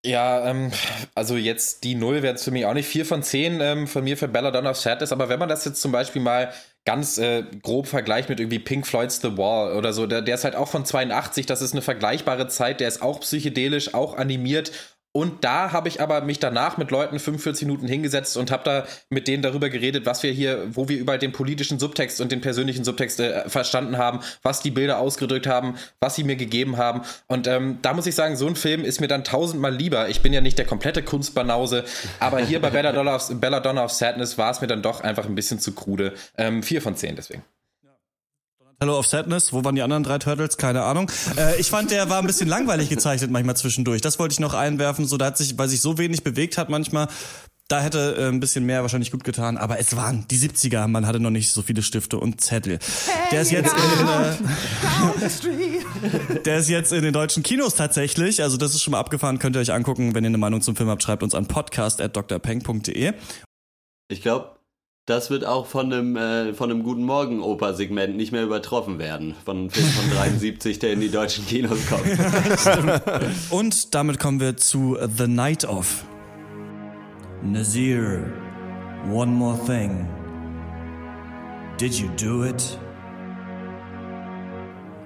[0.04, 0.72] Ja, ähm,
[1.14, 4.02] also jetzt die Null wäre jetzt für mich auch nicht vier von zehn ähm, von
[4.04, 6.52] mir für Belladonna of Sadness, aber wenn man das jetzt zum Beispiel mal
[6.84, 10.44] ganz äh, grob vergleicht mit irgendwie Pink Floyd's The Wall oder so, der, der ist
[10.44, 14.72] halt auch von 82, das ist eine vergleichbare Zeit, der ist auch psychedelisch, auch animiert
[15.12, 18.86] und da habe ich aber mich danach mit Leuten 45 Minuten hingesetzt und habe da
[19.10, 22.40] mit denen darüber geredet, was wir hier, wo wir überall den politischen Subtext und den
[22.40, 27.02] persönlichen Subtext äh, verstanden haben, was die Bilder ausgedrückt haben, was sie mir gegeben haben.
[27.26, 30.08] Und ähm, da muss ich sagen, so ein Film ist mir dann tausendmal lieber.
[30.08, 31.84] Ich bin ja nicht der komplette Kunstbanause,
[32.18, 35.58] aber hier bei of, Belladonna of Sadness war es mir dann doch einfach ein bisschen
[35.58, 36.14] zu krude.
[36.38, 37.44] Ähm, vier von zehn deswegen.
[38.82, 40.56] Hello of Sadness, wo waren die anderen drei Turtles?
[40.56, 41.08] Keine Ahnung.
[41.38, 44.00] Äh, ich fand, der war ein bisschen langweilig gezeichnet manchmal zwischendurch.
[44.00, 45.04] Das wollte ich noch einwerfen.
[45.06, 47.06] So, da hat sich, weil sich so wenig bewegt hat manchmal,
[47.68, 49.56] da hätte äh, ein bisschen mehr wahrscheinlich gut getan.
[49.56, 52.80] Aber es waren die 70er, man hatte noch nicht so viele Stifte und Zettel.
[53.30, 53.78] Der ist jetzt in,
[56.32, 58.42] äh, der ist jetzt in den deutschen Kinos tatsächlich.
[58.42, 59.38] Also das ist schon mal abgefahren.
[59.38, 60.16] Könnt ihr euch angucken.
[60.16, 63.12] Wenn ihr eine Meinung zum Film habt, schreibt uns an podcast.drpeng.de.
[64.08, 64.56] Ich glaube,
[65.06, 69.34] das wird auch von einem, äh, von einem Guten Morgen Oper-Segment nicht mehr übertroffen werden.
[69.44, 72.04] Von einem Film von 73, der in die deutschen Kinos kommt.
[73.50, 76.04] Und damit kommen wir zu The Night of.
[77.42, 78.32] Nazir,
[79.10, 80.06] one more thing.
[81.78, 82.78] Did you do it?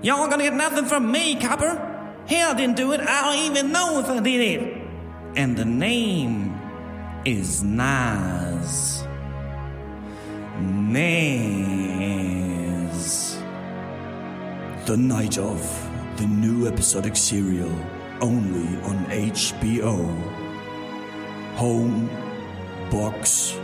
[0.03, 1.81] Y'all gonna get nothing from me, copper.
[2.27, 3.01] Hell didn't do it.
[3.01, 4.83] I don't even know if I did it.
[5.37, 6.53] And the name
[7.25, 9.06] is Nas.
[10.59, 12.17] Naz.
[14.87, 15.61] The Night of,
[16.17, 17.73] the new episodic serial,
[18.21, 20.09] only on HBO.
[21.57, 22.09] Home
[22.91, 23.55] Box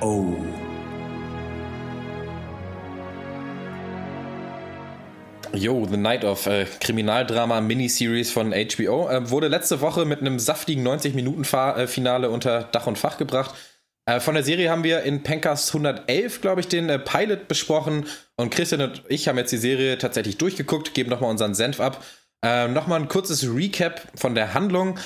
[0.00, 0.34] O.
[5.54, 10.38] Yo, The Night of äh, Kriminaldrama Miniseries von HBO äh, wurde letzte Woche mit einem
[10.38, 13.54] saftigen 90-Minuten-Finale unter Dach und Fach gebracht.
[14.08, 18.06] Äh, von der Serie haben wir in Pencast 111, glaube ich, den äh, Pilot besprochen
[18.36, 22.02] und Christian und ich haben jetzt die Serie tatsächlich durchgeguckt, geben nochmal unseren Senf ab.
[22.42, 24.98] Äh, nochmal ein kurzes Recap von der Handlung.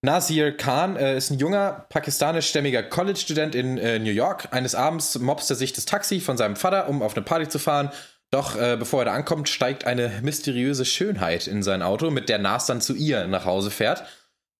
[0.00, 4.48] Nasir Khan äh, ist ein junger pakistanischstämmiger College-Student in äh, New York.
[4.52, 7.58] Eines Abends mobst er sich das Taxi von seinem Vater, um auf eine Party zu
[7.58, 7.90] fahren.
[8.30, 12.38] Doch äh, bevor er da ankommt, steigt eine mysteriöse Schönheit in sein Auto, mit der
[12.38, 14.04] Nas dann zu ihr nach Hause fährt.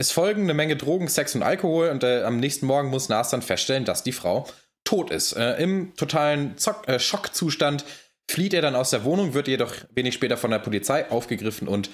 [0.01, 3.29] Es folgen eine Menge Drogen, Sex und Alkohol und äh, am nächsten Morgen muss Nas
[3.29, 4.47] dann feststellen, dass die Frau
[4.83, 5.35] tot ist.
[5.35, 7.85] Äh, Im totalen Zock, äh, Schockzustand
[8.27, 11.91] flieht er dann aus der Wohnung, wird jedoch wenig später von der Polizei aufgegriffen und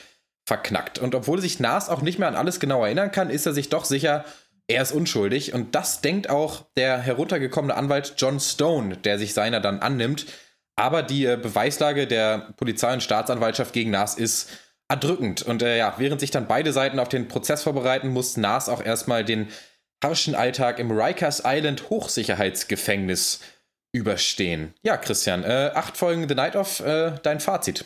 [0.47, 1.01] verknackt.
[1.01, 3.71] Und obwohl sich Nas auch nicht mehr an alles genau erinnern kann, ist er sich
[3.71, 4.25] doch sicher,
[4.69, 5.53] er ist unschuldig.
[5.53, 10.27] Und das denkt auch der heruntergekommene Anwalt John Stone, der sich seiner dann annimmt.
[10.77, 14.49] Aber die äh, Beweislage der Polizei und Staatsanwaltschaft gegen Nas ist
[14.89, 15.43] erdrückend.
[15.43, 18.83] Und äh, ja, während sich dann beide Seiten auf den Prozess vorbereiten, muss Nas auch
[18.83, 19.49] erstmal den
[20.03, 23.41] harschen Alltag im Rikers Island Hochsicherheitsgefängnis
[23.93, 24.75] überstehen.
[24.83, 27.85] Ja, Christian, äh, acht Folgen The Night of, äh, dein Fazit.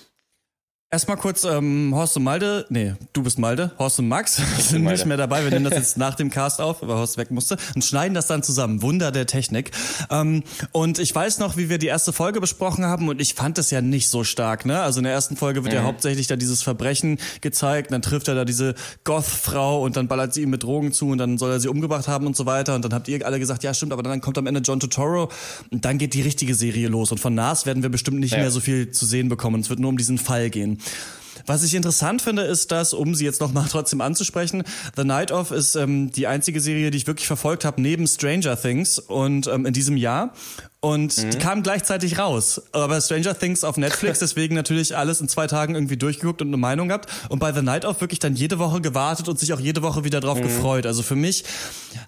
[0.93, 4.99] Erstmal kurz, ähm, Horst und Malde, nee, du bist Malde, Horst und Max sind Malde.
[4.99, 5.45] nicht mehr dabei.
[5.45, 8.27] Wir nehmen das jetzt nach dem Cast auf, weil Horst weg musste und schneiden das
[8.27, 8.83] dann zusammen.
[8.83, 9.71] Wunder der Technik.
[10.11, 13.57] Ähm, und ich weiß noch, wie wir die erste Folge besprochen haben und ich fand
[13.59, 14.83] es ja nicht so stark, ne?
[14.83, 15.87] Also in der ersten Folge wird ja Mhm.
[15.87, 18.75] hauptsächlich da dieses Verbrechen gezeigt, dann trifft er da diese
[19.05, 22.09] Goth-Frau und dann ballert sie ihm mit Drogen zu und dann soll er sie umgebracht
[22.09, 22.75] haben und so weiter.
[22.75, 25.29] Und dann habt ihr alle gesagt, ja stimmt, aber dann kommt am Ende John Turturro
[25.71, 27.13] und dann geht die richtige Serie los.
[27.13, 28.39] Und von Nas werden wir bestimmt nicht Ja.
[28.39, 29.61] mehr so viel zu sehen bekommen.
[29.61, 30.79] Es wird nur um diesen Fall gehen.
[31.47, 34.63] Was ich interessant finde, ist, dass, um sie jetzt nochmal trotzdem anzusprechen,
[34.97, 38.61] The Night Of ist ähm, die einzige Serie, die ich wirklich verfolgt habe, neben Stranger
[38.61, 40.33] Things und ähm, in diesem Jahr.
[40.83, 42.63] Und die kam gleichzeitig raus.
[42.73, 46.57] Aber Stranger Things auf Netflix, deswegen natürlich alles in zwei Tagen irgendwie durchgeguckt und eine
[46.57, 47.11] Meinung gehabt.
[47.29, 50.05] Und bei The Night Of wirklich dann jede Woche gewartet und sich auch jede Woche
[50.05, 50.87] wieder drauf gefreut.
[50.87, 51.45] Also für mich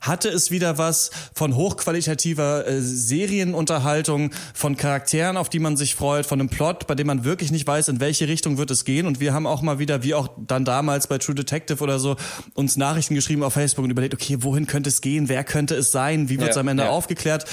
[0.00, 6.24] hatte es wieder was von hochqualitativer äh, Serienunterhaltung, von Charakteren, auf die man sich freut,
[6.24, 9.06] von einem Plot, bei dem man wirklich nicht weiß, in welche Richtung wird es gehen.
[9.06, 12.16] Und wir haben auch mal wieder, wie auch dann damals bei True Detective oder so,
[12.54, 15.28] uns Nachrichten geschrieben auf Facebook und überlegt, okay, wohin könnte es gehen?
[15.28, 16.30] Wer könnte es sein?
[16.30, 16.88] Wie wird es Ja, am Ende ja.
[16.88, 17.44] aufgeklärt?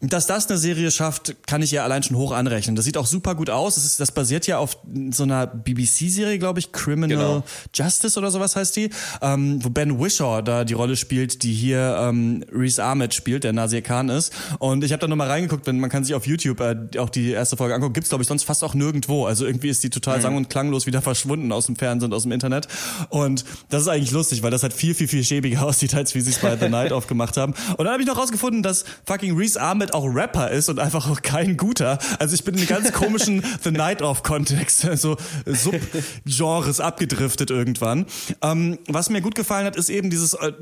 [0.00, 2.76] Dass das eine Serie schafft, kann ich ihr allein schon hoch anrechnen.
[2.76, 3.74] Das sieht auch super gut aus.
[3.74, 4.76] Das, ist, das basiert ja auf
[5.10, 7.44] so einer BBC-Serie, glaube ich, Criminal Genau.
[7.74, 8.90] Justice oder sowas heißt die,
[9.22, 13.52] ähm, wo Ben Wishaw da die Rolle spielt, die hier ähm, Reese Ahmed spielt, der
[13.52, 14.32] Nasir Khan ist.
[14.58, 17.30] Und ich habe da nochmal reingeguckt, wenn man kann sich auf YouTube äh, auch die
[17.30, 17.94] erste Folge angucken.
[17.94, 19.26] Gibt's glaube ich sonst fast auch nirgendwo.
[19.26, 22.22] Also irgendwie ist die total sang- und klanglos wieder verschwunden aus dem Fernsehen und aus
[22.24, 22.68] dem Internet.
[23.08, 26.20] Und das ist eigentlich lustig, weil das halt viel, viel, viel schäbiger aussieht, als wie
[26.20, 27.54] sie es bei The Night aufgemacht haben.
[27.76, 31.08] Und dann habe ich noch rausgefunden, dass fucking Reese Ahmed auch Rapper ist und einfach
[31.08, 31.98] auch kein guter.
[32.18, 38.06] Also ich bin in ganz komischen The Night Off Kontext, so Subgenres abgedriftet irgendwann.
[38.42, 40.52] Ähm, was mir gut gefallen hat, ist eben dieses äh,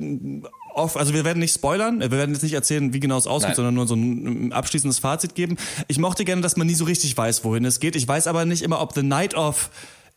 [0.75, 3.49] off, also wir werden nicht spoilern, wir werden jetzt nicht erzählen, wie genau es aussieht,
[3.49, 3.57] Nein.
[3.57, 5.57] sondern nur so ein abschließendes Fazit geben.
[5.89, 7.97] Ich mochte gerne, dass man nie so richtig weiß, wohin es geht.
[7.97, 9.71] Ich weiß aber nicht immer, ob The Night Off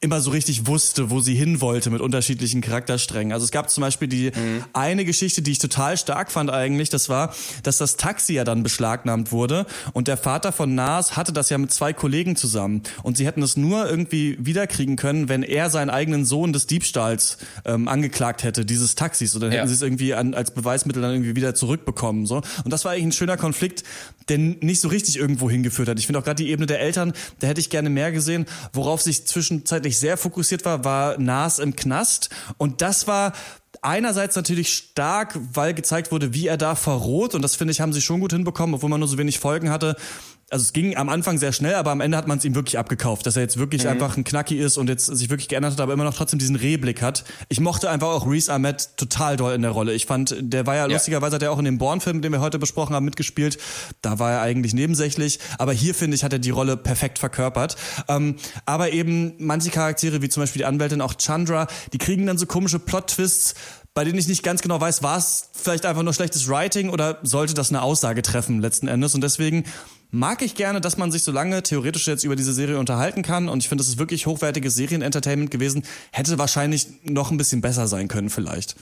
[0.04, 3.32] immer so richtig wusste, wo sie hin wollte mit unterschiedlichen Charaktersträngen.
[3.34, 4.32] Also es gab zum Beispiel die
[4.74, 8.64] eine Geschichte, die ich total stark fand eigentlich, das war, dass das Taxi ja dann
[8.64, 13.16] beschlagnahmt wurde und der Vater von Nas hatte das ja mit zwei Kollegen zusammen und
[13.16, 17.88] sie hätten es nur irgendwie wiederkriegen können, wenn er seinen eigenen Sohn des Diebstahls ähm,
[17.88, 19.36] angeklagt hätte, dieses Taxis.
[19.36, 19.68] Und dann hätten Ja.
[19.68, 22.26] sie es irgendwie an, als Beweismittel dann irgendwie wieder zurückbekommen.
[22.26, 22.38] So.
[22.64, 23.84] Und das war eigentlich ein schöner Konflikt,
[24.30, 26.00] der nicht so richtig irgendwo hingeführt hat.
[26.00, 28.46] Ich finde auch gerade die Ebene der Eltern, da hätte ich gerne mehr gesehen.
[28.74, 32.30] Worauf sich zwischenzeitlich sehr fokussiert war, war Nas im Knast.
[32.58, 33.34] Und das war
[33.82, 37.36] einerseits natürlich stark, weil gezeigt wurde, wie er da verroht.
[37.36, 39.70] Und das finde ich, haben sie schon gut hinbekommen, obwohl man nur so wenig Folgen
[39.70, 39.96] hatte.
[40.52, 42.78] Also es ging am Anfang sehr schnell, aber am Ende hat man es ihm wirklich
[42.78, 45.80] abgekauft, dass er jetzt wirklich einfach ein Knacki ist und jetzt sich wirklich geändert hat,
[45.80, 47.24] aber immer noch trotzdem diesen Rehblick hat.
[47.48, 49.94] Ich mochte einfach auch Reese Ahmed total doll in der Rolle.
[49.94, 52.60] Ich fand, der war ja, lustigerweise hat er auch in dem Bourne-Film, den wir heute
[52.60, 53.60] besprochen haben, mitgespielt.
[54.02, 57.78] Da war er eigentlich nebensächlich, aber hier finde ich, hat er die Rolle perfekt verkörpert.
[58.10, 58.36] Ähm,
[58.66, 62.46] aber eben manche Charaktere, wie zum Beispiel die Anwältin auch Chandra, die kriegen dann so
[62.46, 63.56] komische Plot-Twists,
[63.94, 67.20] bei denen ich nicht ganz genau weiß, war es vielleicht einfach nur schlechtes Writing oder
[67.24, 69.16] sollte das eine Aussage treffen letzten Endes.
[69.16, 69.66] Und deswegen
[70.12, 73.50] mag ich gerne, dass man sich so lange theoretisch jetzt über diese Serie unterhalten kann.
[73.50, 75.84] Und ich finde, es ist wirklich hochwertiges Serienentertainment gewesen.
[76.12, 78.76] Hätte wahrscheinlich noch ein bisschen besser sein können vielleicht.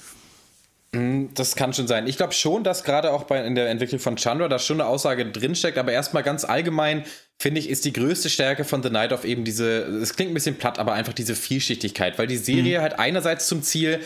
[0.91, 2.07] Das kann schon sein.
[2.07, 4.89] Ich glaube schon, dass gerade auch bei, in der Entwicklung von Chandra da schon eine
[4.89, 7.03] Aussage drinsteckt, aber erstmal ganz allgemein
[7.37, 10.33] finde ich, ist die größte Stärke von The Night of eben diese, es klingt ein
[10.33, 13.99] bisschen platt, aber einfach diese Vielschichtigkeit, weil die Serie hat einerseits zum Ziel,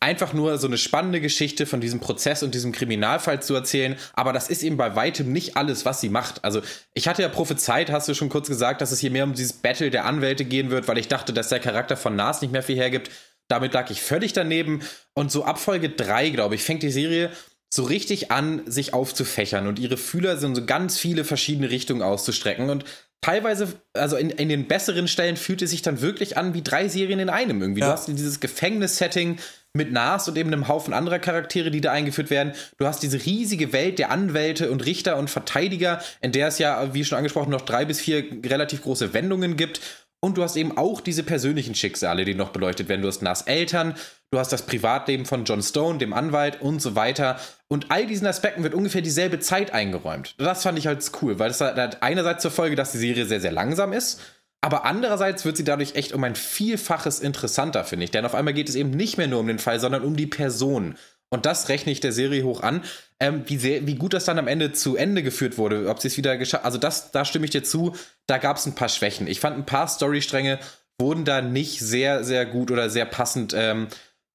[0.00, 4.32] einfach nur so eine spannende Geschichte von diesem Prozess und diesem Kriminalfall zu erzählen, aber
[4.32, 6.44] das ist eben bei weitem nicht alles, was sie macht.
[6.44, 6.60] Also
[6.92, 9.54] ich hatte ja prophezeit, hast du schon kurz gesagt, dass es hier mehr um dieses
[9.54, 12.62] Battle der Anwälte gehen wird, weil ich dachte, dass der Charakter von Nas nicht mehr
[12.62, 13.10] viel hergibt.
[13.48, 14.80] Damit lag ich völlig daneben.
[15.14, 17.30] Und so ab Folge 3, glaube ich, fängt die Serie
[17.72, 22.70] so richtig an, sich aufzufächern und ihre Fühler sind so ganz viele verschiedene Richtungen auszustrecken.
[22.70, 22.84] Und
[23.20, 26.88] teilweise, also in, in den besseren Stellen fühlt es sich dann wirklich an wie drei
[26.88, 27.80] Serien in einem irgendwie.
[27.80, 27.92] Du Ja.
[27.92, 29.38] hast dieses Gefängnis-Setting
[29.76, 32.52] mit Nas und eben einem Haufen anderer Charaktere, die da eingeführt werden.
[32.78, 36.94] Du hast diese riesige Welt der Anwälte und Richter und Verteidiger, in der es ja,
[36.94, 39.80] wie schon angesprochen, noch drei bis vier relativ große Wendungen gibt.
[40.20, 43.02] Und du hast eben auch diese persönlichen Schicksale, die noch beleuchtet werden.
[43.02, 43.94] Du hast Nas Eltern,
[44.30, 47.38] du hast das Privatleben von John Stone, dem Anwalt und so weiter.
[47.68, 50.36] Und all diesen Aspekten wird ungefähr dieselbe Zeit eingeräumt.
[50.38, 53.40] Das fand ich halt cool, weil das hat einerseits zur Folge, dass die Serie sehr,
[53.40, 54.20] sehr langsam ist.
[54.64, 58.12] Aber andererseits wird sie dadurch echt um ein Vielfaches interessanter, finde ich.
[58.12, 60.26] Denn auf einmal geht es eben nicht mehr nur um den Fall, sondern um die
[60.26, 60.96] Person.
[61.28, 62.82] Und das rechne ich der Serie hoch an.
[63.20, 66.08] Ähm, wie, sehr, wie gut das dann am Ende zu Ende geführt wurde, ob sie
[66.08, 67.94] es wieder geschafft Also, das, da stimme ich dir zu.
[68.26, 69.26] Da gab es ein paar Schwächen.
[69.26, 70.58] Ich fand ein paar Storystränge
[70.98, 73.88] wurden da nicht sehr, sehr gut oder sehr passend ähm,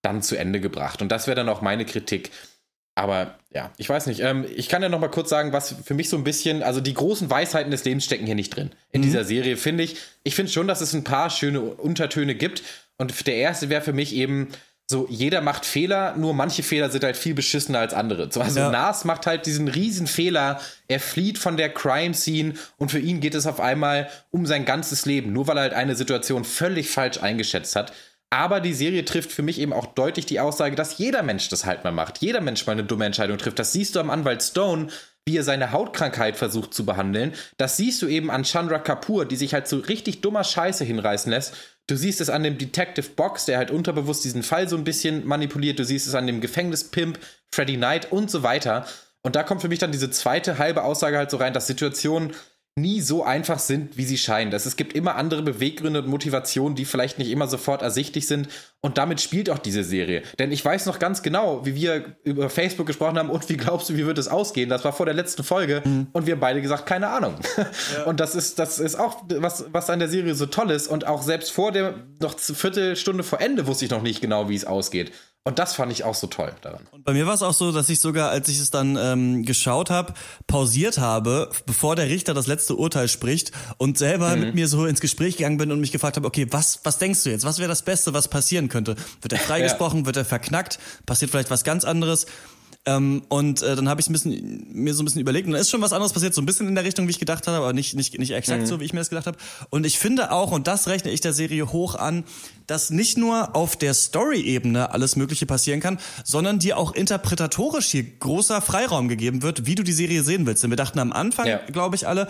[0.03, 1.01] dann zu Ende gebracht.
[1.01, 2.29] Und das wäre dann auch meine Kritik.
[2.99, 4.19] Aber ja, ich weiß nicht.
[4.19, 6.81] Ähm, ich kann ja noch mal kurz sagen, was für mich so ein bisschen, also
[6.81, 8.71] die großen Weisheiten des Lebens stecken hier nicht drin.
[8.91, 9.05] In mhm.
[9.05, 9.95] dieser Serie finde ich.
[10.23, 12.61] Ich finde schon, dass es ein paar schöne Untertöne gibt.
[12.97, 14.49] Und der erste wäre für mich eben
[14.85, 18.23] so, jeder macht Fehler, nur manche Fehler sind halt viel beschissener als andere.
[18.23, 18.69] Also ja.
[18.69, 23.35] Nas macht halt diesen riesen Fehler, er flieht von der Crime-Scene und für ihn geht
[23.35, 27.21] es auf einmal um sein ganzes Leben, nur weil er halt eine Situation völlig falsch
[27.21, 27.93] eingeschätzt hat.
[28.31, 31.65] Aber die Serie trifft für mich eben auch deutlich die Aussage, dass jeder Mensch das
[31.65, 32.19] halt mal macht.
[32.19, 33.57] Jeder Mensch mal eine dumme Entscheidung trifft.
[33.57, 34.89] Das siehst du am Anwalt Stone,
[35.25, 37.33] wie er seine Hautkrankheit versucht zu behandeln.
[37.57, 41.31] Das siehst du eben an Chandra Kapoor, die sich halt so richtig dummer Scheiße hinreißen
[41.31, 41.55] lässt.
[41.87, 45.25] Du siehst es an dem Detective Box, der halt unterbewusst diesen Fall so ein bisschen
[45.25, 45.79] manipuliert.
[45.79, 47.19] Du siehst es an dem Gefängnispimp,
[47.51, 48.85] Freddy Knight und so weiter.
[49.23, 52.33] Und da kommt für mich dann diese zweite halbe Aussage halt so rein, dass Situationen
[52.81, 54.51] nie so einfach sind, wie sie scheinen.
[54.51, 58.49] Dass es gibt immer andere Beweggründe und Motivationen, die vielleicht nicht immer sofort ersichtlich sind.
[58.81, 60.23] Und damit spielt auch diese Serie.
[60.39, 63.89] Denn ich weiß noch ganz genau, wie wir über Facebook gesprochen haben und wie glaubst
[63.89, 64.69] du, wie wird es ausgehen?
[64.69, 66.07] Das war vor der letzten Folge mhm.
[66.13, 67.35] und wir beide gesagt, keine Ahnung.
[67.95, 68.03] Ja.
[68.03, 70.87] Und das ist, das ist auch was, was an der Serie so toll ist.
[70.87, 74.55] Und auch selbst vor der noch Viertelstunde vor Ende wusste ich noch nicht genau, wie
[74.55, 75.11] es ausgeht.
[75.45, 76.85] Und das fand ich auch so toll daran.
[76.91, 79.43] Und bei mir war es auch so, dass ich sogar, als ich es dann ähm,
[79.45, 80.13] geschaut habe,
[80.47, 84.41] pausiert habe, bevor der Richter das letzte Urteil spricht und selber mhm.
[84.41, 87.23] mit mir so ins Gespräch gegangen bin und mich gefragt habe, okay, was, was denkst
[87.23, 87.45] du jetzt?
[87.45, 88.95] Was wäre das Beste, was passieren könnte?
[89.21, 90.01] Wird er freigesprochen?
[90.01, 90.05] Ja.
[90.07, 90.77] Wird er verknackt?
[91.05, 92.27] Passiert vielleicht was ganz anderes?
[92.85, 95.59] Ähm, und äh, dann habe ich ein bisschen, mir so ein bisschen überlegt und da
[95.59, 97.57] ist schon was anderes passiert, so ein bisschen in der Richtung, wie ich gedacht habe,
[97.57, 98.65] aber nicht, nicht, nicht exakt mhm.
[98.67, 99.37] so, wie ich mir das gedacht habe.
[99.69, 102.23] Und ich finde auch, und das rechne ich der Serie hoch an,
[102.67, 108.03] dass nicht nur auf der Story-Ebene alles Mögliche passieren kann, sondern dir auch interpretatorisch hier
[108.03, 110.63] großer Freiraum gegeben wird, wie du die Serie sehen willst.
[110.63, 111.57] Denn wir dachten am Anfang, ja.
[111.71, 112.29] glaube ich, alle,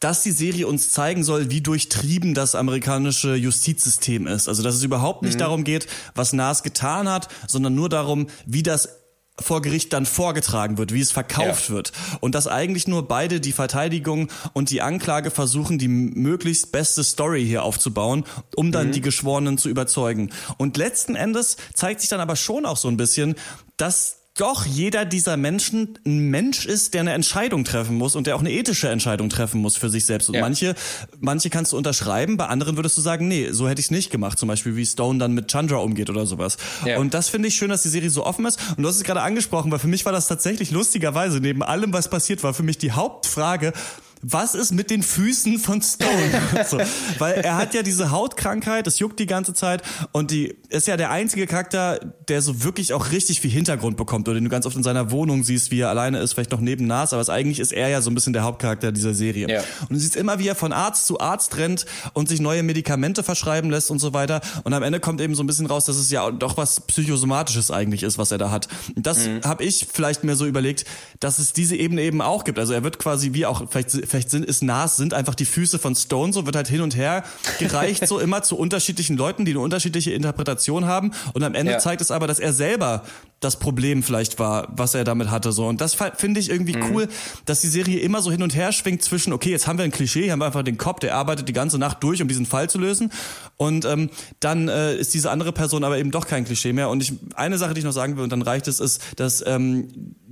[0.00, 4.48] dass die Serie uns zeigen soll, wie durchtrieben das amerikanische Justizsystem ist.
[4.48, 5.40] Also dass es überhaupt nicht mhm.
[5.40, 9.01] darum geht, was Nas getan hat, sondern nur darum, wie das
[9.42, 11.74] vor Gericht dann vorgetragen wird, wie es verkauft ja.
[11.74, 11.92] wird.
[12.20, 17.44] Und dass eigentlich nur beide, die Verteidigung und die Anklage, versuchen, die möglichst beste Story
[17.44, 18.24] hier aufzubauen,
[18.56, 18.92] um dann mhm.
[18.92, 20.30] die Geschworenen zu überzeugen.
[20.58, 23.34] Und letzten Endes zeigt sich dann aber schon auch so ein bisschen,
[23.76, 28.34] dass doch jeder dieser Menschen ein Mensch ist, der eine Entscheidung treffen muss und der
[28.34, 30.28] auch eine ethische Entscheidung treffen muss für sich selbst.
[30.28, 30.40] Und ja.
[30.40, 30.74] manche,
[31.20, 34.10] manche kannst du unterschreiben, bei anderen würdest du sagen, nee, so hätte ich es nicht
[34.10, 34.38] gemacht.
[34.38, 36.56] Zum Beispiel wie Stone dann mit Chandra umgeht oder sowas.
[36.86, 36.98] Ja.
[36.98, 38.58] Und das finde ich schön, dass die Serie so offen ist.
[38.76, 41.92] Und du hast es gerade angesprochen, weil für mich war das tatsächlich lustigerweise, neben allem,
[41.92, 43.74] was passiert war, für mich die Hauptfrage,
[44.22, 46.10] was ist mit den Füßen von Stone?
[46.68, 46.78] so,
[47.18, 50.96] weil er hat ja diese Hautkrankheit, das juckt die ganze Zeit und die ist ja
[50.96, 54.64] der einzige Charakter, der so wirklich auch richtig viel Hintergrund bekommt oder den du ganz
[54.64, 57.58] oft in seiner Wohnung siehst, wie er alleine ist, vielleicht noch neben Nas, aber eigentlich
[57.58, 59.48] ist er ja so ein bisschen der Hauptcharakter dieser Serie.
[59.50, 59.60] Ja.
[59.82, 63.22] Und du siehst immer, wie er von Arzt zu Arzt rennt und sich neue Medikamente
[63.22, 65.96] verschreiben lässt und so weiter und am Ende kommt eben so ein bisschen raus, dass
[65.96, 68.68] es ja doch was psychosomatisches eigentlich ist, was er da hat.
[68.94, 69.40] Und das mhm.
[69.44, 70.84] habe ich vielleicht mir so überlegt,
[71.18, 72.58] dass es diese Ebene eben auch gibt.
[72.58, 75.78] Also er wird quasi wie auch vielleicht vielleicht sind, ist Nas, sind einfach die Füße
[75.78, 77.24] von Stone, so wird halt hin und her
[77.58, 81.12] gereicht, so immer zu unterschiedlichen Leuten, die eine unterschiedliche Interpretation haben.
[81.32, 81.78] Und am Ende ja.
[81.78, 83.02] zeigt es aber, dass er selber
[83.40, 85.66] das Problem vielleicht war, was er damit hatte, so.
[85.66, 86.84] Und das finde ich irgendwie mhm.
[86.90, 87.08] cool,
[87.44, 89.90] dass die Serie immer so hin und her schwingt zwischen, okay, jetzt haben wir ein
[89.90, 92.46] Klischee, hier haben wir einfach den Cop, der arbeitet die ganze Nacht durch, um diesen
[92.46, 93.12] Fall zu lösen.
[93.56, 94.10] Und ähm,
[94.40, 96.88] dann äh, ist diese andere Person aber eben doch kein Klischee mehr.
[96.88, 99.44] Und ich, eine Sache, die ich noch sagen will, und dann reicht es, ist, dass
[99.44, 99.88] ähm,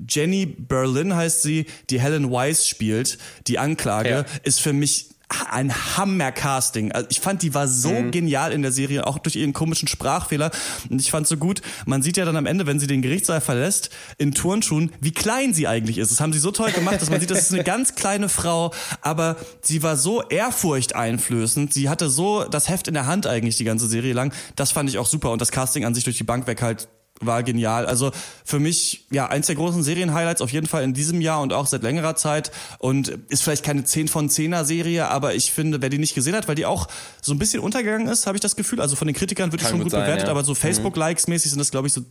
[0.09, 4.25] Jenny Berlin heißt sie, die Helen Weiss spielt, die Anklage, ja.
[4.43, 5.11] ist für mich
[5.51, 6.93] ein Hammer-Casting.
[6.93, 8.11] Also ich fand, die war so mhm.
[8.11, 10.51] genial in der Serie, auch durch ihren komischen Sprachfehler.
[10.89, 13.41] Und ich fand so gut, man sieht ja dann am Ende, wenn sie den Gerichtssaal
[13.41, 16.11] verlässt, in Turnschuhen, wie klein sie eigentlich ist.
[16.11, 18.73] Das haben sie so toll gemacht, dass man sieht, das ist eine ganz kleine Frau,
[19.03, 21.73] aber sie war so ehrfurchteinflößend.
[21.73, 24.35] Sie hatte so das Heft in der Hand eigentlich die ganze Serie lang.
[24.57, 25.31] Das fand ich auch super.
[25.31, 26.89] Und das Casting an sich durch die Bank weg halt
[27.21, 27.87] war genial.
[27.87, 28.13] Also
[28.45, 31.67] für mich, ja, eins der großen Serienhighlights auf jeden Fall in diesem Jahr und auch
[31.67, 32.51] seit längerer Zeit.
[32.79, 36.35] Und ist vielleicht keine 10 von 10er Serie, aber ich finde, wer die nicht gesehen
[36.35, 36.89] hat, weil die auch
[37.21, 38.81] so ein bisschen untergegangen ist, habe ich das Gefühl.
[38.81, 40.31] Also von den Kritikern wird die schon gut, sein, bewertet, ja.
[40.31, 40.57] aber so mhm.
[40.57, 42.03] Facebook-Likes-mäßig sind das, glaube ich, so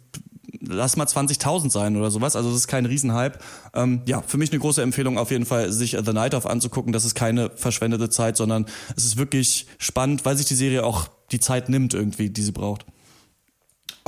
[0.62, 2.36] lass mal 20.000 sein oder sowas.
[2.36, 3.40] Also das ist kein Riesenhype.
[3.74, 6.94] Ähm, ja, für mich eine große Empfehlung auf jeden Fall, sich The Night of anzugucken.
[6.94, 11.08] Das ist keine verschwendete Zeit, sondern es ist wirklich spannend, weil sich die Serie auch
[11.32, 12.86] die Zeit nimmt irgendwie, die sie braucht.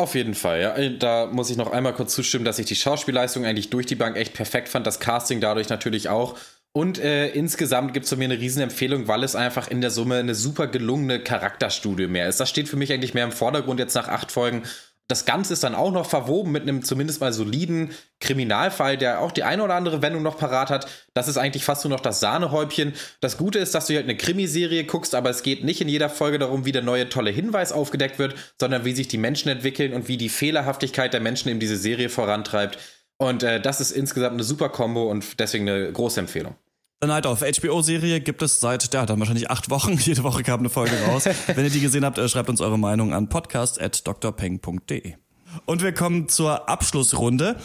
[0.02, 0.90] Auf jeden Fall, ja.
[0.90, 4.18] Da muss ich noch einmal kurz zustimmen, dass ich die Schauspielleistung eigentlich durch die Bank
[4.18, 4.88] echt perfekt fand.
[4.88, 6.40] Das Casting dadurch natürlich auch.
[6.72, 10.16] Und äh, insgesamt gibt es von mir eine Riesenempfehlung, weil es einfach in der Summe
[10.16, 12.40] eine super gelungene Charakterstudie mehr ist.
[12.40, 14.64] Das steht für mich eigentlich mehr im Vordergrund jetzt nach acht Folgen.
[15.12, 17.92] Das Ganze ist dann auch noch verwoben mit einem zumindest mal soliden
[18.22, 20.88] Kriminalfall, der auch die eine oder andere Wendung noch parat hat.
[21.14, 22.94] Das ist eigentlich fast nur noch das Sahnehäubchen.
[23.20, 26.10] Das Gute ist, dass du halt eine Krimiserie guckst, aber es geht nicht in jeder
[26.10, 29.92] Folge darum, wie der neue tolle Hinweis aufgedeckt wird, sondern wie sich die Menschen entwickeln
[29.92, 32.80] und wie die Fehlerhaftigkeit der Menschen eben diese Serie vorantreibt.
[33.18, 36.56] Und äh, das ist insgesamt eine super Kombo und deswegen eine große Empfehlung.
[37.04, 39.94] The Night of HBO-Serie gibt es seit, ja, dann wahrscheinlich acht Wochen.
[39.98, 41.26] Jede Woche kam eine Folge raus.
[41.48, 45.16] Wenn ihr die gesehen habt, äh, schreibt uns eure Meinung an podcast.drpeng.de.
[45.66, 47.56] Und wir kommen zur Abschlussrunde.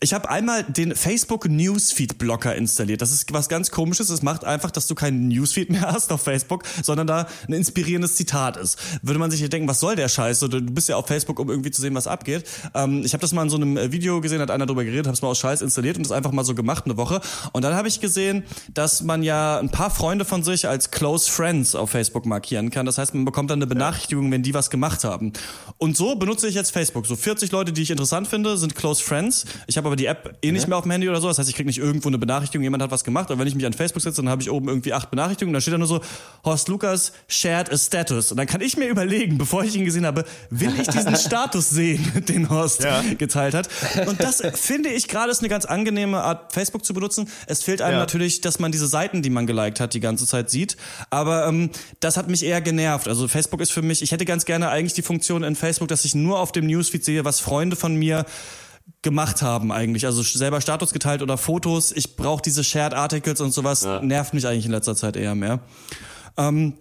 [0.00, 3.00] Ich habe einmal den Facebook Newsfeed Blocker installiert.
[3.00, 4.10] Das ist was ganz komisches.
[4.10, 8.14] Es macht einfach, dass du keinen Newsfeed mehr hast auf Facebook, sondern da ein inspirierendes
[8.16, 8.78] Zitat ist.
[9.00, 10.40] Würde man sich hier denken, was soll der Scheiß?
[10.40, 12.44] Du bist ja auf Facebook, um irgendwie zu sehen, was abgeht.
[12.74, 15.14] Ähm, ich habe das mal in so einem Video gesehen, hat einer drüber geredet, habe
[15.14, 17.22] es mal aus Scheiß installiert und das einfach mal so gemacht eine Woche.
[17.52, 18.44] Und dann habe ich gesehen,
[18.74, 22.84] dass man ja ein paar Freunde von sich als Close Friends auf Facebook markieren kann.
[22.84, 25.32] Das heißt, man bekommt dann eine Benachrichtigung, wenn die was gemacht haben.
[25.78, 27.06] Und so benutze ich jetzt Facebook.
[27.06, 29.46] So 40 Leute, die ich interessant finde, sind Close Friends.
[29.66, 31.28] Ich habe aber die App eh nicht mehr auf dem Handy oder so.
[31.28, 33.30] Das heißt, ich kriege nicht irgendwo eine Benachrichtigung, jemand hat was gemacht.
[33.30, 35.54] Und wenn ich mich an Facebook setze, dann habe ich oben irgendwie acht Benachrichtigungen.
[35.54, 36.00] Da steht dann nur so,
[36.44, 38.30] Horst Lukas shared a status.
[38.30, 41.70] Und dann kann ich mir überlegen, bevor ich ihn gesehen habe, will ich diesen Status
[41.70, 43.02] sehen, den Horst ja.
[43.16, 43.68] geteilt hat.
[44.06, 47.28] Und das finde ich gerade ist eine ganz angenehme Art, Facebook zu benutzen.
[47.46, 48.00] Es fehlt einem ja.
[48.00, 50.76] natürlich, dass man diese Seiten, die man geliked hat, die ganze Zeit sieht.
[51.10, 51.70] Aber ähm,
[52.00, 53.08] das hat mich eher genervt.
[53.08, 56.04] Also Facebook ist für mich, ich hätte ganz gerne eigentlich die Funktion in Facebook, dass
[56.04, 58.24] ich nur auf dem Newsfeed sehe, was Freunde von mir
[59.02, 60.06] gemacht haben eigentlich.
[60.06, 61.92] Also selber Status geteilt oder Fotos.
[61.92, 63.82] Ich brauche diese Shared Articles und sowas.
[63.82, 64.00] Ja.
[64.00, 65.60] Nervt mich eigentlich in letzter Zeit eher mehr.
[66.36, 66.74] Ähm,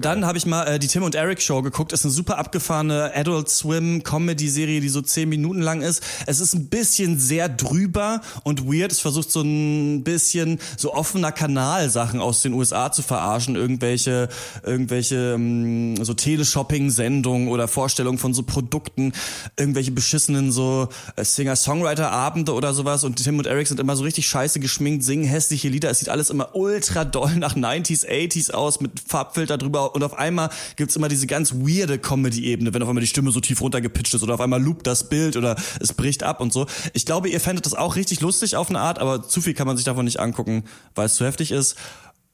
[0.00, 1.92] dann habe ich mal äh, die Tim und Eric Show geguckt.
[1.92, 6.02] Ist eine super abgefahrene Adult Swim Comedy Serie, die so zehn Minuten lang ist.
[6.26, 8.92] Es ist ein bisschen sehr drüber und weird.
[8.92, 13.56] Es versucht so ein bisschen so offener Kanal Sachen aus den USA zu verarschen.
[13.56, 14.28] Irgendwelche,
[14.64, 19.12] irgendwelche ähm, so Teleshopping-Sendungen oder Vorstellungen von so Produkten.
[19.56, 23.04] Irgendwelche beschissenen so äh, Singer-Songwriter-Abende oder sowas.
[23.04, 25.90] Und Tim und Eric sind immer so richtig scheiße geschminkt, singen hässliche Lieder.
[25.90, 30.18] Es sieht alles immer ultra doll nach 90s, 80s aus mit Farbfiltern darüber und auf
[30.18, 34.14] einmal gibt's immer diese ganz weirde Comedy-Ebene, wenn auf einmal die Stimme so tief runtergepitcht
[34.14, 36.66] ist oder auf einmal loopt das Bild oder es bricht ab und so.
[36.92, 39.66] Ich glaube, ihr fändet das auch richtig lustig auf eine Art, aber zu viel kann
[39.66, 41.76] man sich davon nicht angucken, weil es zu heftig ist.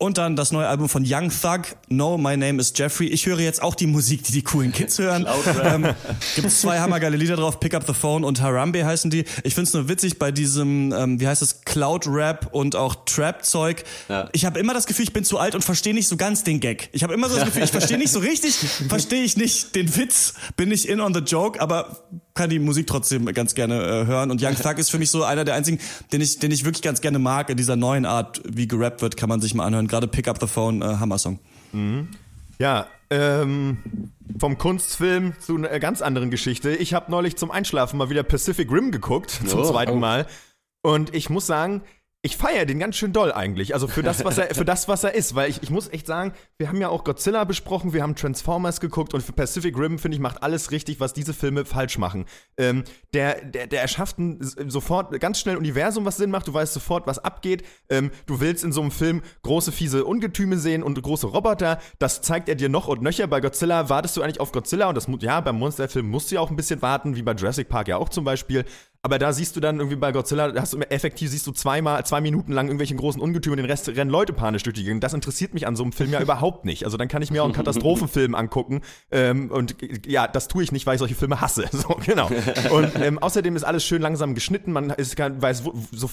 [0.05, 3.07] Und dann das neue Album von Young Thug, No, My Name is Jeffrey.
[3.07, 5.27] Ich höre jetzt auch die Musik, die die coolen Kids hören.
[5.65, 5.95] ähm,
[6.37, 9.25] Gibt zwei hammergeile Lieder drauf, Pick Up the Phone und Harambe heißen die.
[9.45, 13.83] Ich find's nur witzig bei diesem, ähm, wie heißt es, Cloud-Rap und auch Trap-Zeug.
[14.11, 14.29] Ja.
[14.33, 16.61] Ich habe immer das Gefühl, ich bin zu alt und verstehe nicht so ganz den
[16.61, 16.91] Gag.
[16.93, 19.97] Ich habe immer so das Gefühl, ich verstehe nicht so richtig, verstehe ich nicht den
[19.97, 22.05] Witz, bin ich in on the joke, aber
[22.35, 24.31] kann die Musik trotzdem ganz gerne äh, hören.
[24.31, 25.79] Und Young Thug ist für mich so einer der einzigen,
[26.13, 27.49] den ich, den ich wirklich ganz gerne mag.
[27.49, 29.87] In dieser neuen Art, wie gerappt wird, kann man sich mal anhören.
[29.87, 31.39] Gerade Pick Up the Phone, äh, Hammer-Song.
[31.73, 32.09] Mhm.
[32.59, 33.79] Ja, ähm,
[34.39, 36.75] vom Kunstfilm zu einer ganz anderen Geschichte.
[36.75, 39.97] Ich habe neulich zum Einschlafen mal wieder Pacific Rim geguckt, zum oh, zweiten oh.
[39.97, 40.27] Mal.
[40.83, 41.83] Und ich muss sagen,
[42.25, 43.75] ich feiere den ganz schön doll eigentlich.
[43.75, 45.35] Also für das, was er, für das, was er ist.
[45.35, 48.81] Weil ich, ich muss echt sagen, wir haben ja auch Godzilla besprochen, wir haben Transformers
[48.81, 52.25] geguckt und für Pacific Rim, finde ich, macht alles richtig, was diese Filme falsch machen.
[52.57, 56.49] Ähm, der, der, der erschafft ein, sofort ganz schnell ein Universum, was Sinn macht.
[56.49, 57.63] Du weißt sofort, was abgeht.
[57.91, 61.79] Ähm, du willst in so einem Film große, fiese Ungetüme sehen und große Roboter.
[61.99, 63.27] Das zeigt er dir noch und nöcher.
[63.27, 66.41] Bei Godzilla wartest du eigentlich auf Godzilla und das, ja, beim Monsterfilm musst du ja
[66.41, 68.65] auch ein bisschen warten, wie bei Jurassic Park ja auch zum Beispiel.
[69.05, 72.23] Aber da siehst du dann irgendwie bei Godzilla, hast du effektiv siehst du zweimal, zwei
[72.23, 75.05] Minuten lang irgendwelchen großen Ungetümen, den Rest rennen Leute panisch durch die Gegend.
[75.05, 76.87] Das interessiert mich an so einem Film ja überhaupt nicht.
[76.87, 78.81] Also dann kann ich mir auch einen Katastrophenfilm angucken.
[79.11, 79.77] Ähm, und
[80.07, 81.67] ja, das tue ich nicht, weil ich solche Filme hasse.
[81.75, 82.31] So, genau.
[82.71, 84.73] Und ähm, außerdem ist alles schön langsam geschnitten.
[84.73, 86.09] Man ist, weiß wo, so,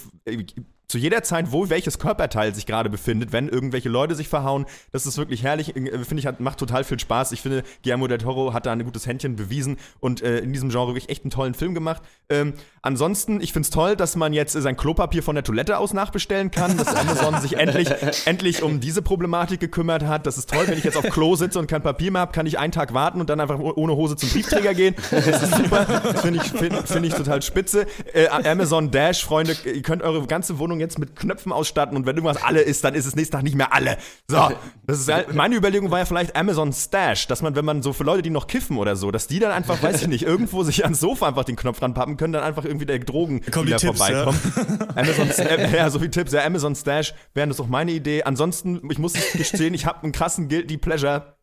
[0.91, 4.65] zu jeder Zeit, wo welches Körperteil sich gerade befindet, wenn irgendwelche Leute sich verhauen.
[4.91, 5.75] Das ist wirklich herrlich.
[5.75, 7.31] Äh, finde ich, hat, macht total viel Spaß.
[7.31, 10.69] Ich finde, Guillermo del Toro hat da ein gutes Händchen bewiesen und äh, in diesem
[10.69, 12.01] Genre wirklich echt einen tollen Film gemacht.
[12.29, 15.93] Ähm, ansonsten, ich finde es toll, dass man jetzt sein Klopapier von der Toilette aus
[15.93, 17.89] nachbestellen kann, dass Amazon sich endlich,
[18.25, 20.27] endlich um diese Problematik gekümmert hat.
[20.27, 22.45] Das ist toll, wenn ich jetzt auf Klo sitze und kein Papier mehr habe, kann
[22.45, 24.95] ich einen Tag warten und dann einfach ohne Hose zum Briefträger gehen.
[25.09, 25.85] Das ist super.
[25.85, 27.87] Das finde ich, find, find ich total spitze.
[28.13, 32.17] Äh, Amazon Dash, Freunde, ihr könnt eure ganze Wohnung jetzt mit Knöpfen ausstatten und wenn
[32.17, 33.97] irgendwas alle ist, dann ist es nächsten Tag nicht mehr alle.
[34.27, 34.49] So,
[34.85, 37.93] das ist ja, meine Überlegung war ja vielleicht Amazon Stash, dass man, wenn man so
[37.93, 40.63] für Leute, die noch kiffen oder so, dass die dann einfach, weiß ich nicht, irgendwo
[40.63, 44.39] sich ans Sofa einfach den Knopf ranpappen können, dann einfach irgendwie der Drogen wieder vorbeikommt.
[44.55, 44.87] Ja.
[44.95, 48.23] Amazon, äh, ja, so wie Tipps, ja, Amazon Stash wären das auch meine Idee.
[48.23, 51.37] Ansonsten, ich muss gestehen, ich habe einen krassen Guilty Pleasure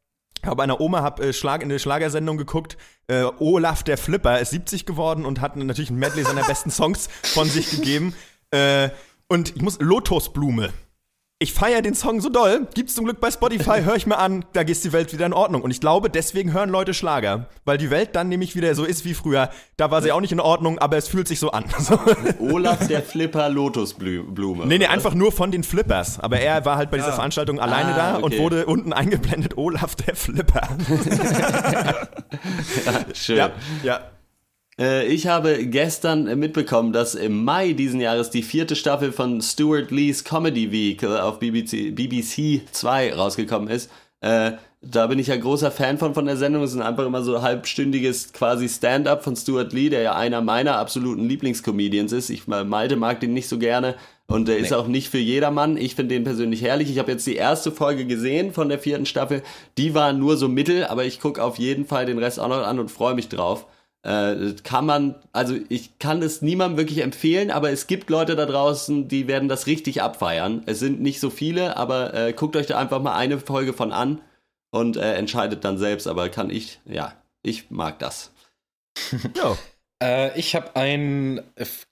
[0.45, 2.77] habe einer Oma hab, äh, Schlag, eine Schlagersendung geguckt.
[3.09, 7.09] Äh, Olaf der Flipper ist 70 geworden und hat natürlich ein Medley seiner besten Songs
[7.23, 8.15] von sich gegeben.
[8.51, 8.91] Äh,
[9.29, 10.71] und ich muss Lotusblume.
[11.41, 14.45] Ich feiere den Song so doll, gibt's zum Glück bei Spotify, höre ich mir an,
[14.55, 15.63] da geht die Welt wieder in Ordnung.
[15.63, 17.49] Und ich glaube, deswegen hören Leute Schlager.
[17.65, 19.49] Weil die Welt dann nämlich wieder so ist wie früher.
[19.77, 21.67] Da war sie auch nicht in Ordnung, aber es fühlt sich so an.
[21.79, 21.97] So.
[22.41, 24.67] Olaf der Flipper Lotusblume.
[24.67, 26.19] Nee, nee, einfach nur von den Flippers.
[26.19, 28.41] Aber er war halt bei dieser Veranstaltung alleine Ah, da und okay.
[28.41, 30.69] wurde unten eingeblendet Olaf der Flipper.
[33.15, 33.37] Schön.
[33.37, 33.51] ja,
[33.85, 34.01] ja.
[34.79, 39.91] Äh, Ich habe gestern mitbekommen, dass im Mai diesen Jahres die vierte Staffel von Stuart
[39.91, 43.91] Lees Comedy Week äh, auf BBC, BBC 2 rausgekommen ist.
[44.21, 46.63] Äh, da bin ich ja großer Fan von, von der Sendung.
[46.63, 50.77] Es ist einfach immer so halbstündiges quasi Stand-up von Stuart Lee, der ja einer meiner
[50.79, 52.31] absoluten Lieblingscomedians ist.
[52.31, 53.97] Ich Malte mag den nicht so gerne
[54.29, 55.77] und der ist auch nicht für jedermann.
[55.77, 56.91] Ich finde den persönlich herrlich.
[56.91, 59.43] Ich habe jetzt die erste Folge gesehen von der vierten Staffel.
[59.79, 62.65] Die war nur so mittel, aber ich gucke auf jeden Fall den Rest auch noch
[62.65, 63.67] an und freue mich drauf.
[64.09, 68.47] Äh, kann man, also ich kann es niemandem wirklich empfehlen, aber es gibt Leute da
[68.47, 70.63] draußen, die werden das richtig abfeiern.
[70.65, 73.93] Es sind nicht so viele, aber äh, guckt euch da einfach mal eine Folge von
[73.93, 74.23] an
[74.71, 76.07] und äh, entscheidet dann selbst.
[76.07, 78.33] Aber kann ich, ja, ich mag das.
[79.37, 79.59] ja.
[80.03, 81.43] Äh, ich habe einen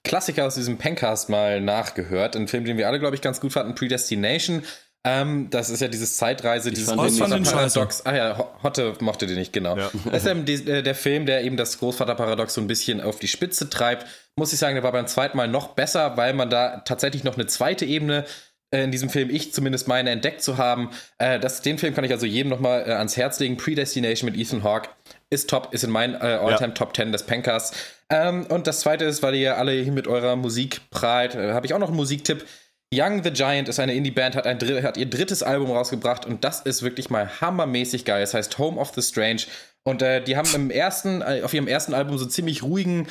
[0.03, 2.35] Klassiker aus diesem Pencast mal nachgehört.
[2.35, 4.63] Ein Film, den wir alle, glaube ich, ganz gut fanden, Predestination.
[5.07, 7.97] Ähm, das ist ja dieses Zeitreise, dieses fand den nicht Großvaterparadox.
[7.97, 8.05] scheiße.
[8.05, 9.75] Ah ja, Ho- Hotte mochte den nicht, genau.
[9.75, 13.19] Das ist eben die, äh, der Film, der eben das Großvaterparadox so ein bisschen auf
[13.19, 14.05] die Spitze treibt.
[14.35, 17.35] Muss ich sagen, der war beim zweiten Mal noch besser, weil man da tatsächlich noch
[17.35, 18.25] eine zweite Ebene
[18.71, 20.89] äh, in diesem Film, ich zumindest meine, entdeckt zu haben.
[21.19, 23.55] Äh, das, den Film kann ich also jedem nochmal äh, ans Herz legen.
[23.57, 24.89] Predestination mit Ethan Hawke
[25.29, 27.75] ist top, ist in meinen äh, Alltime Top 10 des Pencast.
[28.09, 31.65] Ähm, und das zweite ist, weil ihr alle hier mit eurer Musik prahlt, äh, habe
[31.65, 32.45] ich auch noch einen Musiktipp.
[32.93, 36.61] Young the Giant ist eine Indie-Band, hat, ein hat ihr drittes Album rausgebracht und das
[36.61, 38.23] ist wirklich mal hammermäßig geil.
[38.23, 39.41] Es heißt Home of the Strange
[39.83, 43.07] und äh, die haben im ersten, äh, auf ihrem ersten Album so ziemlich ruhigen,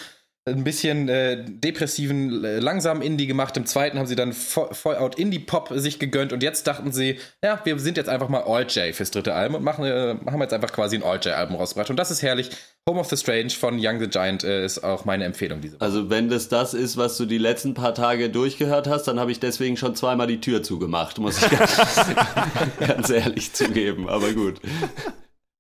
[0.47, 3.57] ein bisschen äh, depressiven, äh, langsamen Indie gemacht.
[3.57, 7.19] Im zweiten haben sie dann voll, voll out Indie-Pop sich gegönnt und jetzt dachten sie,
[7.43, 10.55] ja, wir sind jetzt einfach mal All-J fürs dritte Album und machen, äh, haben jetzt
[10.55, 12.51] einfach quasi ein All-J-Album rausgebracht und das ist herrlich.
[12.89, 15.85] Home of the Strange von Young the Giant äh, ist auch meine Empfehlung diese Woche.
[15.85, 19.33] Also wenn das das ist, was du die letzten paar Tage durchgehört hast, dann habe
[19.33, 21.77] ich deswegen schon zweimal die Tür zugemacht, muss ich ganz,
[22.79, 24.09] ganz ehrlich zugeben.
[24.09, 24.61] Aber gut.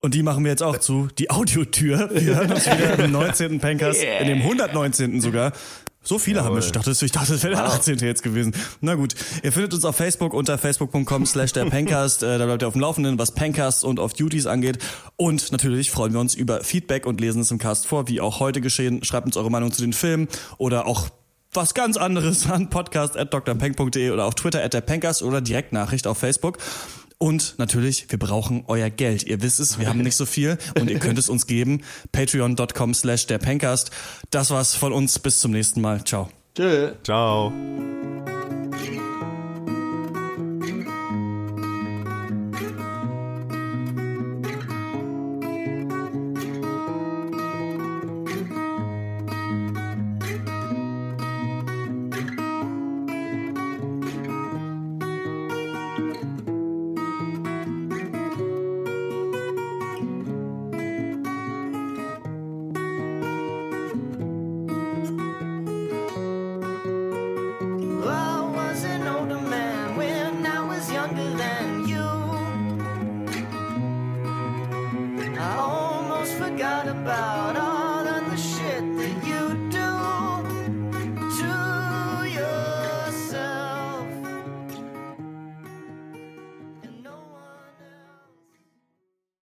[0.00, 1.08] Und die machen wir jetzt auch zu.
[1.18, 2.10] Die Audiotür.
[2.14, 3.60] Wir hören uns wieder im 19.
[3.60, 5.20] Pankers, in dem 119.
[5.20, 5.52] sogar.
[6.02, 6.62] So viele haben wir.
[6.62, 7.98] Ich dachte, ich dachte, es wäre der 18.
[7.98, 8.54] jetzt gewesen.
[8.80, 9.16] Na gut.
[9.42, 12.22] Ihr findet uns auf Facebook unter facebook.com slash der Pancast.
[12.22, 14.78] Äh, Da bleibt ihr auf dem Laufenden, was Pancasts und auf Duties angeht.
[15.16, 18.38] Und natürlich freuen wir uns über Feedback und lesen es im Cast vor, wie auch
[18.38, 19.02] heute geschehen.
[19.02, 20.28] Schreibt uns eure Meinung zu den Filmen
[20.58, 21.08] oder auch
[21.52, 26.58] was ganz anderes an podcast.drpeng.de oder auf Twitter at der Pencast oder Direktnachricht auf Facebook.
[27.18, 29.22] Und natürlich, wir brauchen euer Geld.
[29.22, 31.82] Ihr wisst es, wir haben nicht so viel und ihr könnt es uns geben.
[32.12, 33.90] Patreon.com slash der Pencast.
[34.30, 35.18] Das war's von uns.
[35.18, 36.04] Bis zum nächsten Mal.
[36.04, 36.28] Ciao.
[36.54, 36.92] Tschö.
[37.02, 37.52] Ciao.